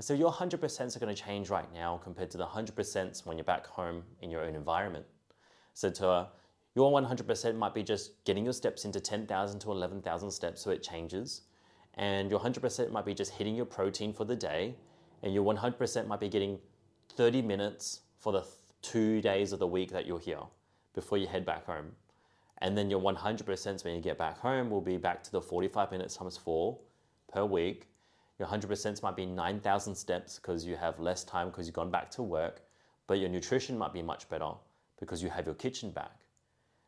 I 0.00 0.02
said, 0.02 0.18
your 0.18 0.32
100% 0.32 0.96
are 0.96 0.98
going 0.98 1.14
to 1.14 1.22
change 1.22 1.50
right 1.50 1.72
now 1.72 2.00
compared 2.02 2.32
to 2.32 2.38
the 2.38 2.46
100% 2.46 3.26
when 3.26 3.38
you're 3.38 3.44
back 3.44 3.64
home 3.64 4.02
in 4.22 4.28
your 4.28 4.42
own 4.42 4.56
environment. 4.56 5.06
Said 5.74 5.94
to 5.94 6.02
her, 6.02 6.28
your 6.74 6.90
100% 6.90 7.56
might 7.56 7.74
be 7.74 7.82
just 7.82 8.24
getting 8.24 8.44
your 8.44 8.52
steps 8.52 8.84
into 8.84 9.00
10,000 9.00 9.60
to 9.60 9.70
11,000 9.70 10.30
steps 10.30 10.62
so 10.62 10.70
it 10.70 10.82
changes 10.82 11.42
and 11.94 12.30
your 12.30 12.40
100% 12.40 12.90
might 12.90 13.04
be 13.04 13.14
just 13.14 13.32
hitting 13.32 13.54
your 13.54 13.66
protein 13.66 14.12
for 14.12 14.24
the 14.24 14.36
day, 14.36 14.74
and 15.22 15.34
your 15.34 15.44
100% 15.44 16.06
might 16.06 16.20
be 16.20 16.28
getting 16.28 16.58
30 17.16 17.42
minutes 17.42 18.00
for 18.18 18.32
the 18.32 18.40
th- 18.40 18.52
two 18.80 19.20
days 19.20 19.52
of 19.52 19.58
the 19.58 19.66
week 19.66 19.92
that 19.92 20.06
you're 20.06 20.18
here 20.18 20.40
before 20.94 21.18
you 21.18 21.26
head 21.26 21.44
back 21.44 21.66
home. 21.66 21.92
And 22.58 22.76
then 22.76 22.90
your 22.90 23.00
100% 23.00 23.84
when 23.84 23.94
you 23.94 24.00
get 24.00 24.18
back 24.18 24.38
home 24.38 24.70
will 24.70 24.80
be 24.80 24.96
back 24.96 25.22
to 25.24 25.32
the 25.32 25.40
45 25.40 25.90
minutes 25.90 26.16
times 26.16 26.36
four 26.36 26.78
per 27.32 27.44
week. 27.44 27.88
Your 28.38 28.48
100% 28.48 29.02
might 29.02 29.16
be 29.16 29.26
9,000 29.26 29.94
steps 29.94 30.36
because 30.36 30.64
you 30.64 30.76
have 30.76 30.98
less 30.98 31.24
time 31.24 31.48
because 31.48 31.66
you've 31.66 31.74
gone 31.74 31.90
back 31.90 32.10
to 32.12 32.22
work, 32.22 32.62
but 33.06 33.18
your 33.18 33.28
nutrition 33.28 33.76
might 33.76 33.92
be 33.92 34.02
much 34.02 34.28
better 34.28 34.52
because 34.98 35.22
you 35.22 35.28
have 35.28 35.46
your 35.46 35.54
kitchen 35.54 35.90
back. 35.90 36.21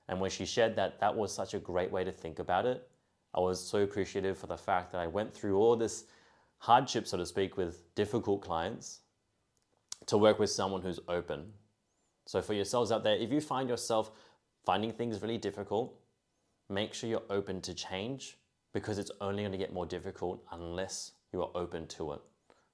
And 0.08 0.20
when 0.20 0.30
she 0.30 0.44
shared 0.44 0.76
that, 0.76 1.00
that 1.00 1.16
was 1.16 1.32
such 1.32 1.54
a 1.54 1.58
great 1.58 1.90
way 1.90 2.04
to 2.04 2.12
think 2.12 2.38
about 2.38 2.66
it 2.66 2.88
I 3.34 3.40
was 3.40 3.60
so 3.60 3.78
appreciative 3.78 4.38
for 4.38 4.46
the 4.46 4.56
fact 4.56 4.92
that 4.92 5.00
I 5.00 5.08
went 5.08 5.34
through 5.34 5.58
all 5.58 5.74
this 5.74 6.04
hardship, 6.58 7.06
so 7.06 7.16
to 7.16 7.26
speak, 7.26 7.56
with 7.56 7.92
difficult 7.96 8.42
clients 8.42 9.00
to 10.06 10.16
work 10.16 10.38
with 10.38 10.50
someone 10.50 10.82
who's 10.82 11.00
open. 11.08 11.52
So, 12.26 12.40
for 12.40 12.54
yourselves 12.54 12.92
out 12.92 13.02
there, 13.02 13.16
if 13.16 13.32
you 13.32 13.40
find 13.40 13.68
yourself 13.68 14.12
finding 14.64 14.92
things 14.92 15.20
really 15.20 15.36
difficult, 15.36 15.98
make 16.70 16.94
sure 16.94 17.10
you're 17.10 17.22
open 17.28 17.60
to 17.62 17.74
change 17.74 18.38
because 18.72 18.98
it's 18.98 19.10
only 19.20 19.42
going 19.42 19.52
to 19.52 19.58
get 19.58 19.72
more 19.72 19.86
difficult 19.86 20.42
unless 20.52 21.12
you 21.32 21.42
are 21.42 21.50
open 21.54 21.86
to 21.88 22.12
it. 22.12 22.20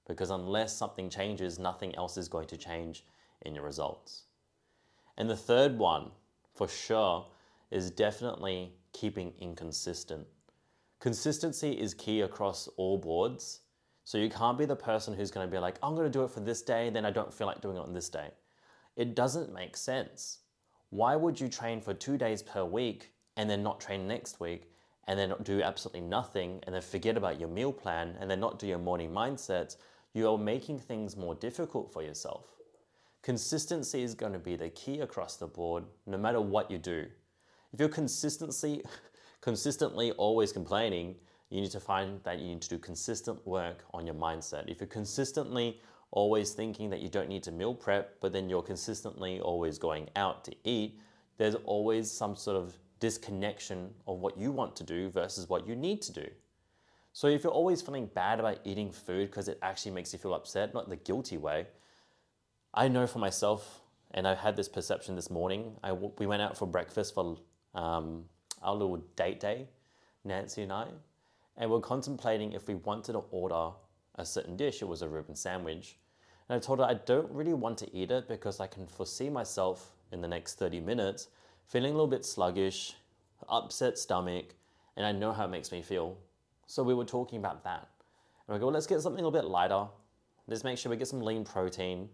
Because 0.06 0.30
unless 0.30 0.76
something 0.76 1.08
changes, 1.08 1.58
nothing 1.58 1.94
else 1.94 2.16
is 2.16 2.28
going 2.28 2.48
to 2.48 2.56
change 2.56 3.04
in 3.42 3.54
your 3.54 3.64
results. 3.64 4.24
And 5.16 5.28
the 5.28 5.36
third 5.36 5.78
one, 5.78 6.10
for 6.54 6.68
sure, 6.68 7.26
is 7.70 7.90
definitely 7.90 8.72
keeping 8.92 9.32
inconsistent. 9.38 10.26
Consistency 11.00 11.72
is 11.72 11.94
key 11.94 12.20
across 12.20 12.68
all 12.76 12.98
boards. 12.98 13.60
So 14.04 14.18
you 14.18 14.28
can't 14.28 14.58
be 14.58 14.64
the 14.64 14.76
person 14.76 15.14
who's 15.14 15.30
going 15.30 15.46
to 15.46 15.50
be 15.50 15.58
like, 15.58 15.76
I'm 15.82 15.94
going 15.94 16.06
to 16.06 16.18
do 16.18 16.24
it 16.24 16.30
for 16.30 16.40
this 16.40 16.62
day, 16.62 16.90
then 16.90 17.06
I 17.06 17.10
don't 17.10 17.32
feel 17.32 17.46
like 17.46 17.60
doing 17.60 17.76
it 17.76 17.80
on 17.80 17.94
this 17.94 18.08
day. 18.08 18.30
It 18.96 19.14
doesn't 19.14 19.54
make 19.54 19.76
sense. 19.76 20.40
Why 20.90 21.14
would 21.16 21.40
you 21.40 21.48
train 21.48 21.80
for 21.80 21.94
two 21.94 22.18
days 22.18 22.42
per 22.42 22.64
week 22.64 23.12
and 23.36 23.48
then 23.48 23.62
not 23.62 23.80
train 23.80 24.08
next 24.08 24.40
week 24.40 24.72
and 25.06 25.18
then 25.18 25.32
do 25.42 25.62
absolutely 25.62 26.00
nothing 26.00 26.60
and 26.64 26.74
then 26.74 26.82
forget 26.82 27.16
about 27.16 27.38
your 27.38 27.48
meal 27.48 27.72
plan 27.72 28.16
and 28.20 28.30
then 28.30 28.40
not 28.40 28.58
do 28.58 28.66
your 28.66 28.78
morning 28.78 29.10
mindsets? 29.10 29.76
You 30.12 30.28
are 30.28 30.36
making 30.36 30.80
things 30.80 31.16
more 31.16 31.36
difficult 31.36 31.92
for 31.92 32.02
yourself. 32.02 32.46
Consistency 33.22 34.02
is 34.02 34.14
going 34.14 34.32
to 34.32 34.38
be 34.38 34.56
the 34.56 34.70
key 34.70 35.00
across 35.00 35.36
the 35.36 35.46
board, 35.46 35.84
no 36.06 36.16
matter 36.16 36.40
what 36.40 36.70
you 36.70 36.78
do. 36.78 37.06
If 37.72 37.78
you're 37.78 37.88
consistency, 37.88 38.82
consistently 39.42 40.12
always 40.12 40.52
complaining, 40.52 41.16
you 41.50 41.60
need 41.60 41.70
to 41.72 41.80
find 41.80 42.20
that 42.24 42.38
you 42.38 42.46
need 42.46 42.62
to 42.62 42.68
do 42.70 42.78
consistent 42.78 43.46
work 43.46 43.84
on 43.92 44.06
your 44.06 44.14
mindset. 44.14 44.68
If 44.68 44.80
you're 44.80 44.86
consistently 44.86 45.80
always 46.12 46.52
thinking 46.52 46.88
that 46.90 47.00
you 47.00 47.08
don't 47.08 47.28
need 47.28 47.42
to 47.42 47.52
meal 47.52 47.74
prep, 47.74 48.18
but 48.20 48.32
then 48.32 48.48
you're 48.48 48.62
consistently 48.62 49.38
always 49.40 49.78
going 49.78 50.08
out 50.16 50.44
to 50.44 50.54
eat, 50.64 50.98
there's 51.36 51.56
always 51.64 52.10
some 52.10 52.34
sort 52.34 52.56
of 52.56 52.74
disconnection 53.00 53.90
of 54.06 54.18
what 54.18 54.38
you 54.38 54.50
want 54.50 54.74
to 54.76 54.84
do 54.84 55.10
versus 55.10 55.48
what 55.48 55.66
you 55.66 55.76
need 55.76 56.00
to 56.02 56.12
do. 56.12 56.26
So 57.12 57.26
if 57.26 57.44
you're 57.44 57.52
always 57.52 57.82
feeling 57.82 58.06
bad 58.06 58.40
about 58.40 58.60
eating 58.64 58.90
food 58.90 59.30
because 59.30 59.48
it 59.48 59.58
actually 59.62 59.92
makes 59.92 60.12
you 60.12 60.18
feel 60.18 60.34
upset, 60.34 60.72
not 60.72 60.88
the 60.88 60.96
guilty 60.96 61.38
way, 61.38 61.66
I 62.72 62.86
know 62.86 63.06
for 63.06 63.18
myself, 63.18 63.80
and 64.12 64.28
I 64.28 64.34
had 64.34 64.54
this 64.54 64.68
perception 64.68 65.16
this 65.16 65.28
morning. 65.28 65.76
I, 65.82 65.92
we 65.92 66.26
went 66.26 66.40
out 66.40 66.56
for 66.56 66.66
breakfast 66.66 67.14
for 67.14 67.36
um, 67.74 68.24
our 68.62 68.74
little 68.74 68.98
date 69.16 69.40
day, 69.40 69.66
Nancy 70.24 70.62
and 70.62 70.72
I, 70.72 70.86
and 71.56 71.70
we're 71.70 71.80
contemplating 71.80 72.52
if 72.52 72.68
we 72.68 72.76
wanted 72.76 73.12
to 73.14 73.24
order 73.32 73.70
a 74.14 74.24
certain 74.24 74.56
dish. 74.56 74.82
It 74.82 74.84
was 74.84 75.02
a 75.02 75.08
Reuben 75.08 75.34
sandwich. 75.34 75.96
And 76.48 76.56
I 76.56 76.60
told 76.60 76.78
her 76.78 76.84
I 76.84 76.94
don't 76.94 77.30
really 77.32 77.54
want 77.54 77.76
to 77.78 77.96
eat 77.96 78.10
it 78.12 78.28
because 78.28 78.60
I 78.60 78.68
can 78.68 78.86
foresee 78.86 79.30
myself 79.30 79.92
in 80.12 80.20
the 80.20 80.28
next 80.28 80.58
30 80.58 80.80
minutes 80.80 81.28
feeling 81.66 81.90
a 81.90 81.94
little 81.94 82.08
bit 82.08 82.24
sluggish, 82.24 82.94
upset 83.48 83.98
stomach, 83.98 84.54
and 84.96 85.06
I 85.06 85.12
know 85.12 85.32
how 85.32 85.44
it 85.44 85.48
makes 85.48 85.70
me 85.70 85.82
feel. 85.82 86.18
So 86.66 86.82
we 86.82 86.94
were 86.94 87.04
talking 87.04 87.38
about 87.38 87.64
that. 87.64 87.88
And 88.46 88.54
we 88.54 88.58
go, 88.58 88.66
well, 88.66 88.74
let's 88.74 88.86
get 88.86 89.00
something 89.00 89.24
a 89.24 89.26
little 89.26 89.40
bit 89.40 89.48
lighter. 89.48 89.86
Let's 90.46 90.64
make 90.64 90.78
sure 90.78 90.90
we 90.90 90.96
get 90.96 91.06
some 91.06 91.20
lean 91.20 91.44
protein. 91.44 92.08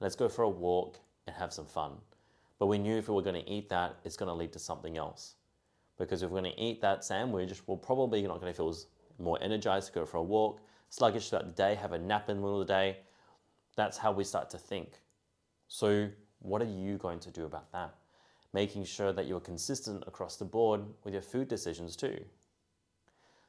Let's 0.00 0.16
go 0.16 0.28
for 0.28 0.42
a 0.42 0.48
walk 0.48 0.98
and 1.26 1.36
have 1.36 1.52
some 1.52 1.66
fun. 1.66 1.92
But 2.58 2.66
we 2.66 2.78
knew 2.78 2.96
if 2.96 3.08
we 3.08 3.14
were 3.14 3.22
going 3.22 3.42
to 3.42 3.50
eat 3.50 3.68
that, 3.68 3.96
it's 4.04 4.16
going 4.16 4.28
to 4.28 4.34
lead 4.34 4.52
to 4.52 4.58
something 4.58 4.96
else 4.96 5.34
because 6.00 6.22
if 6.22 6.30
we're 6.30 6.40
going 6.40 6.52
to 6.52 6.60
eat 6.60 6.80
that 6.80 7.04
sandwich, 7.04 7.52
we're 7.66 7.76
probably 7.76 8.22
not 8.22 8.40
going 8.40 8.50
to 8.50 8.56
feel 8.56 8.74
more 9.18 9.38
energized 9.42 9.88
to 9.88 9.92
go 9.92 10.06
for 10.06 10.16
a 10.16 10.22
walk, 10.22 10.60
sluggish 10.88 11.28
throughout 11.28 11.46
the 11.46 11.52
day, 11.52 11.74
have 11.74 11.92
a 11.92 11.98
nap 11.98 12.30
in 12.30 12.36
the 12.36 12.42
middle 12.42 12.60
of 12.60 12.66
the 12.66 12.72
day. 12.72 12.96
That's 13.76 13.98
how 13.98 14.10
we 14.10 14.24
start 14.24 14.48
to 14.50 14.58
think. 14.58 15.02
So, 15.68 16.08
what 16.40 16.62
are 16.62 16.72
you 16.72 16.96
going 16.96 17.20
to 17.20 17.30
do 17.30 17.44
about 17.44 17.70
that? 17.72 17.94
Making 18.54 18.84
sure 18.84 19.12
that 19.12 19.26
you're 19.26 19.40
consistent 19.40 20.02
across 20.06 20.36
the 20.36 20.44
board 20.46 20.80
with 21.04 21.12
your 21.12 21.22
food 21.22 21.48
decisions 21.48 21.96
too. 21.96 22.18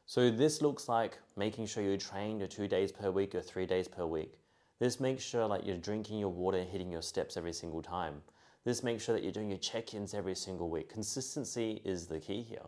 So, 0.06 0.30
this 0.30 0.62
looks 0.62 0.90
like 0.90 1.20
making 1.38 1.68
sure 1.68 1.84
you 1.84 1.96
train 1.98 2.38
your 2.38 2.50
two 2.50 2.68
days 2.68 2.92
per 2.92 3.12
week 3.12 3.34
or 3.34 3.42
three 3.42 3.66
days 3.66 3.88
per 3.88 4.06
week. 4.06 4.41
This 4.82 5.00
makes 5.00 5.24
sure 5.24 5.46
like 5.46 5.64
you're 5.64 5.78
drinking 5.78 6.18
your 6.18 6.30
water 6.30 6.58
and 6.58 6.68
hitting 6.68 6.92
your 6.92 7.04
steps 7.04 7.38
every 7.38 7.54
single 7.54 7.84
time. 7.84 8.24
This 8.64 8.82
makes 8.82 9.04
sure 9.04 9.14
that 9.14 9.22
you're 9.22 9.32
doing 9.32 9.50
your 9.50 9.60
check 9.60 9.94
ins 9.94 10.16
every 10.16 10.34
single 10.34 10.72
week. 10.72 10.90
Consistency 10.90 11.84
is 11.86 12.08
the 12.08 12.20
key 12.20 12.42
here. 12.42 12.66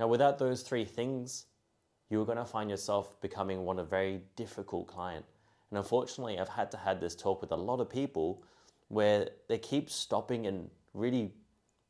Now, 0.00 0.08
without 0.08 0.40
those 0.40 0.62
three 0.62 0.84
things, 0.84 1.46
you're 2.10 2.26
going 2.26 2.36
to 2.36 2.44
find 2.44 2.68
yourself 2.68 3.20
becoming 3.20 3.64
one 3.64 3.78
a 3.78 3.84
very 3.84 4.22
difficult 4.34 4.88
client. 4.88 5.24
And 5.70 5.78
unfortunately, 5.78 6.36
I've 6.36 6.48
had 6.48 6.68
to 6.72 6.78
have 6.78 7.00
this 7.00 7.14
talk 7.14 7.40
with 7.40 7.52
a 7.52 7.56
lot 7.56 7.78
of 7.78 7.88
people 7.88 8.42
where 8.88 9.28
they 9.46 9.58
keep 9.58 9.88
stopping 9.88 10.48
and 10.48 10.68
really 10.94 11.32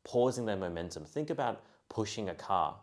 pausing 0.03 0.45
their 0.45 0.55
momentum. 0.55 1.03
Think 1.03 1.31
about 1.31 1.63
pushing 1.89 2.29
a 2.29 2.35
car 2.35 2.75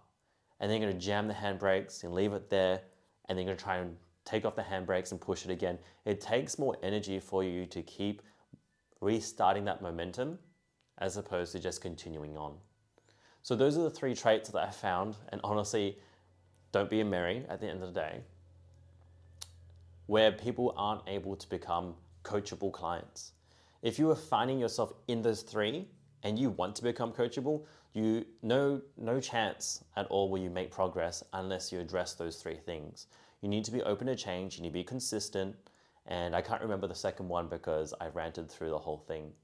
and 0.58 0.68
then 0.68 0.80
you're 0.80 0.90
going 0.90 0.98
to 0.98 1.06
jam 1.06 1.28
the 1.28 1.34
handbrakes 1.34 2.02
and 2.02 2.12
leave 2.12 2.32
it 2.32 2.50
there 2.50 2.80
and 3.28 3.38
then 3.38 3.46
you're 3.46 3.54
going 3.54 3.58
to 3.58 3.62
try 3.62 3.76
and 3.76 3.96
take 4.24 4.44
off 4.44 4.56
the 4.56 4.62
handbrakes 4.62 5.10
and 5.12 5.20
push 5.20 5.44
it 5.44 5.50
again. 5.50 5.78
It 6.04 6.20
takes 6.20 6.58
more 6.58 6.76
energy 6.82 7.20
for 7.20 7.44
you 7.44 7.66
to 7.66 7.82
keep 7.82 8.22
restarting 9.00 9.64
that 9.66 9.82
momentum 9.82 10.38
as 10.98 11.16
opposed 11.16 11.52
to 11.52 11.58
just 11.58 11.80
continuing 11.80 12.36
on. 12.36 12.54
So, 13.42 13.54
those 13.54 13.76
are 13.76 13.82
the 13.82 13.90
three 13.90 14.14
traits 14.14 14.48
that 14.50 14.66
I 14.66 14.70
found, 14.70 15.16
and 15.28 15.40
honestly, 15.44 15.98
don't 16.72 16.88
be 16.88 17.00
a 17.00 17.04
Mary 17.04 17.44
at 17.48 17.60
the 17.60 17.68
end 17.68 17.82
of 17.82 17.92
the 17.92 18.00
day, 18.00 18.20
where 20.06 20.32
people 20.32 20.74
aren't 20.76 21.02
able 21.06 21.36
to 21.36 21.48
become 21.48 21.94
coachable 22.22 22.72
clients. 22.72 23.32
If 23.82 23.98
you 23.98 24.10
are 24.10 24.16
finding 24.16 24.58
yourself 24.58 24.94
in 25.08 25.20
those 25.20 25.42
three 25.42 25.86
and 26.22 26.38
you 26.38 26.48
want 26.50 26.74
to 26.76 26.82
become 26.82 27.12
coachable, 27.12 27.64
you 27.92 28.24
no 28.42 28.80
no 28.96 29.20
chance 29.20 29.84
at 29.94 30.06
all 30.06 30.30
will 30.30 30.40
you 30.40 30.50
make 30.50 30.70
progress 30.70 31.22
unless 31.34 31.70
you 31.70 31.80
address 31.80 32.14
those 32.14 32.36
three 32.36 32.56
things. 32.56 33.06
You 33.44 33.50
need 33.50 33.66
to 33.66 33.70
be 33.70 33.82
open 33.82 34.06
to 34.06 34.16
change, 34.16 34.56
you 34.56 34.62
need 34.62 34.70
to 34.70 34.72
be 34.72 34.82
consistent, 34.82 35.54
and 36.06 36.34
I 36.34 36.40
can't 36.40 36.62
remember 36.62 36.86
the 36.86 36.94
second 36.94 37.28
one 37.28 37.46
because 37.46 37.92
I 38.00 38.06
ranted 38.06 38.50
through 38.50 38.70
the 38.70 38.78
whole 38.78 38.96
thing. 38.96 39.34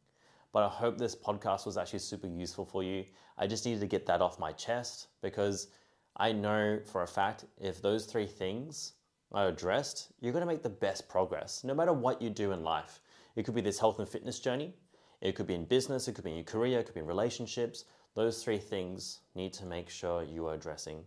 But 0.54 0.62
I 0.62 0.68
hope 0.68 0.96
this 0.96 1.14
podcast 1.14 1.66
was 1.66 1.76
actually 1.76 1.98
super 1.98 2.26
useful 2.26 2.64
for 2.64 2.82
you. 2.82 3.04
I 3.36 3.46
just 3.46 3.66
needed 3.66 3.80
to 3.80 3.86
get 3.86 4.06
that 4.06 4.22
off 4.22 4.38
my 4.38 4.52
chest 4.52 5.08
because 5.20 5.68
I 6.16 6.32
know 6.32 6.80
for 6.90 7.02
a 7.02 7.06
fact 7.06 7.44
if 7.60 7.82
those 7.82 8.06
three 8.06 8.26
things 8.26 8.94
are 9.32 9.48
addressed, 9.48 10.08
you're 10.22 10.32
going 10.32 10.46
to 10.46 10.50
make 10.50 10.62
the 10.62 10.70
best 10.70 11.06
progress 11.06 11.62
no 11.62 11.74
matter 11.74 11.92
what 11.92 12.22
you 12.22 12.30
do 12.30 12.52
in 12.52 12.64
life. 12.64 13.02
It 13.36 13.44
could 13.44 13.54
be 13.54 13.60
this 13.60 13.78
health 13.78 13.98
and 13.98 14.08
fitness 14.08 14.40
journey, 14.40 14.72
it 15.20 15.34
could 15.34 15.46
be 15.46 15.56
in 15.56 15.66
business, 15.66 16.08
it 16.08 16.14
could 16.14 16.24
be 16.24 16.30
in 16.30 16.36
your 16.36 16.44
career, 16.44 16.78
it 16.78 16.86
could 16.86 16.94
be 16.94 17.02
in 17.02 17.06
relationships. 17.06 17.84
Those 18.14 18.42
three 18.42 18.56
things 18.56 19.20
need 19.34 19.52
to 19.52 19.66
make 19.66 19.90
sure 19.90 20.22
you 20.22 20.46
are 20.46 20.54
addressing. 20.54 21.04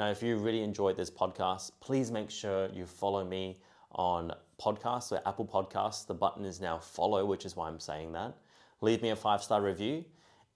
Now, 0.00 0.08
if 0.08 0.22
you 0.22 0.38
really 0.38 0.62
enjoyed 0.62 0.96
this 0.96 1.10
podcast, 1.10 1.72
please 1.80 2.10
make 2.10 2.30
sure 2.30 2.70
you 2.72 2.86
follow 2.86 3.22
me 3.22 3.58
on 3.92 4.32
podcasts 4.58 5.12
or 5.12 5.20
Apple 5.28 5.44
Podcasts. 5.44 6.06
The 6.06 6.14
button 6.14 6.46
is 6.46 6.58
now 6.58 6.78
follow, 6.78 7.26
which 7.26 7.44
is 7.44 7.54
why 7.54 7.68
I'm 7.68 7.78
saying 7.78 8.12
that. 8.12 8.34
Leave 8.80 9.02
me 9.02 9.10
a 9.10 9.16
five 9.16 9.42
star 9.42 9.60
review. 9.60 10.06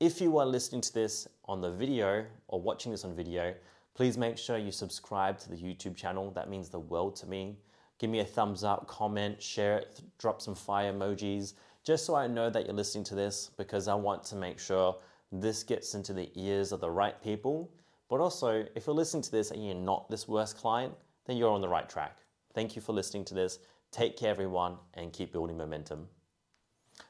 If 0.01 0.19
you 0.23 0.39
are 0.39 0.47
listening 0.47 0.81
to 0.81 0.95
this 0.95 1.29
on 1.45 1.61
the 1.61 1.71
video 1.71 2.25
or 2.49 2.59
watching 2.59 2.91
this 2.91 3.05
on 3.05 3.15
video, 3.15 3.53
please 3.93 4.17
make 4.17 4.39
sure 4.39 4.57
you 4.57 4.73
subscribe 4.73 5.39
to 5.41 5.51
the 5.51 5.57
YouTube 5.57 5.95
channel. 5.95 6.31
That 6.31 6.49
means 6.49 6.71
the 6.71 6.79
world 6.79 7.15
to 7.17 7.27
me. 7.27 7.59
Give 7.99 8.09
me 8.09 8.21
a 8.21 8.25
thumbs 8.25 8.65
up, 8.65 8.87
comment, 8.87 9.43
share 9.43 9.77
it, 9.77 10.01
drop 10.17 10.41
some 10.41 10.55
fire 10.55 10.91
emojis, 10.91 11.53
just 11.85 12.07
so 12.07 12.15
I 12.15 12.29
know 12.29 12.49
that 12.49 12.65
you're 12.65 12.75
listening 12.75 13.05
to 13.05 13.15
this 13.15 13.51
because 13.59 13.89
I 13.89 13.95
want 13.95 14.25
to 14.25 14.37
make 14.37 14.59
sure 14.59 14.97
this 15.31 15.63
gets 15.63 15.95
into 15.95 16.15
the 16.15 16.31
ears 16.35 16.73
of 16.73 16.81
the 16.81 16.91
right 16.91 17.23
people. 17.23 17.71
But 18.15 18.21
also, 18.21 18.65
if 18.77 18.87
you're 18.87 18.95
listening 18.95 19.25
to 19.25 19.33
this 19.33 19.51
and 19.51 19.67
you're 19.67 19.75
not 19.75 20.09
this 20.09 20.29
worst 20.29 20.57
client, 20.57 20.95
then 21.27 21.37
you're 21.37 21.51
on 21.51 21.61
the 21.61 21.69
right 21.69 21.89
track. 21.89 22.19
Thank 22.55 22.77
you 22.77 22.81
for 22.81 22.93
listening 22.93 23.25
to 23.25 23.35
this. 23.35 23.59
Take 23.91 24.17
care, 24.17 24.31
everyone, 24.31 24.77
and 24.95 25.13
keep 25.13 25.33
building 25.33 25.57
momentum. 25.57 26.07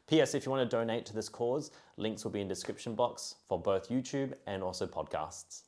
P.S. 0.06 0.34
If 0.34 0.46
you 0.46 0.50
want 0.50 0.70
to 0.70 0.76
donate 0.76 1.04
to 1.04 1.14
this 1.14 1.28
cause, 1.28 1.72
links 1.98 2.24
will 2.24 2.30
be 2.30 2.40
in 2.40 2.48
description 2.48 2.94
box 2.94 3.34
for 3.46 3.60
both 3.60 3.90
YouTube 3.90 4.32
and 4.46 4.62
also 4.62 4.86
podcasts. 4.86 5.64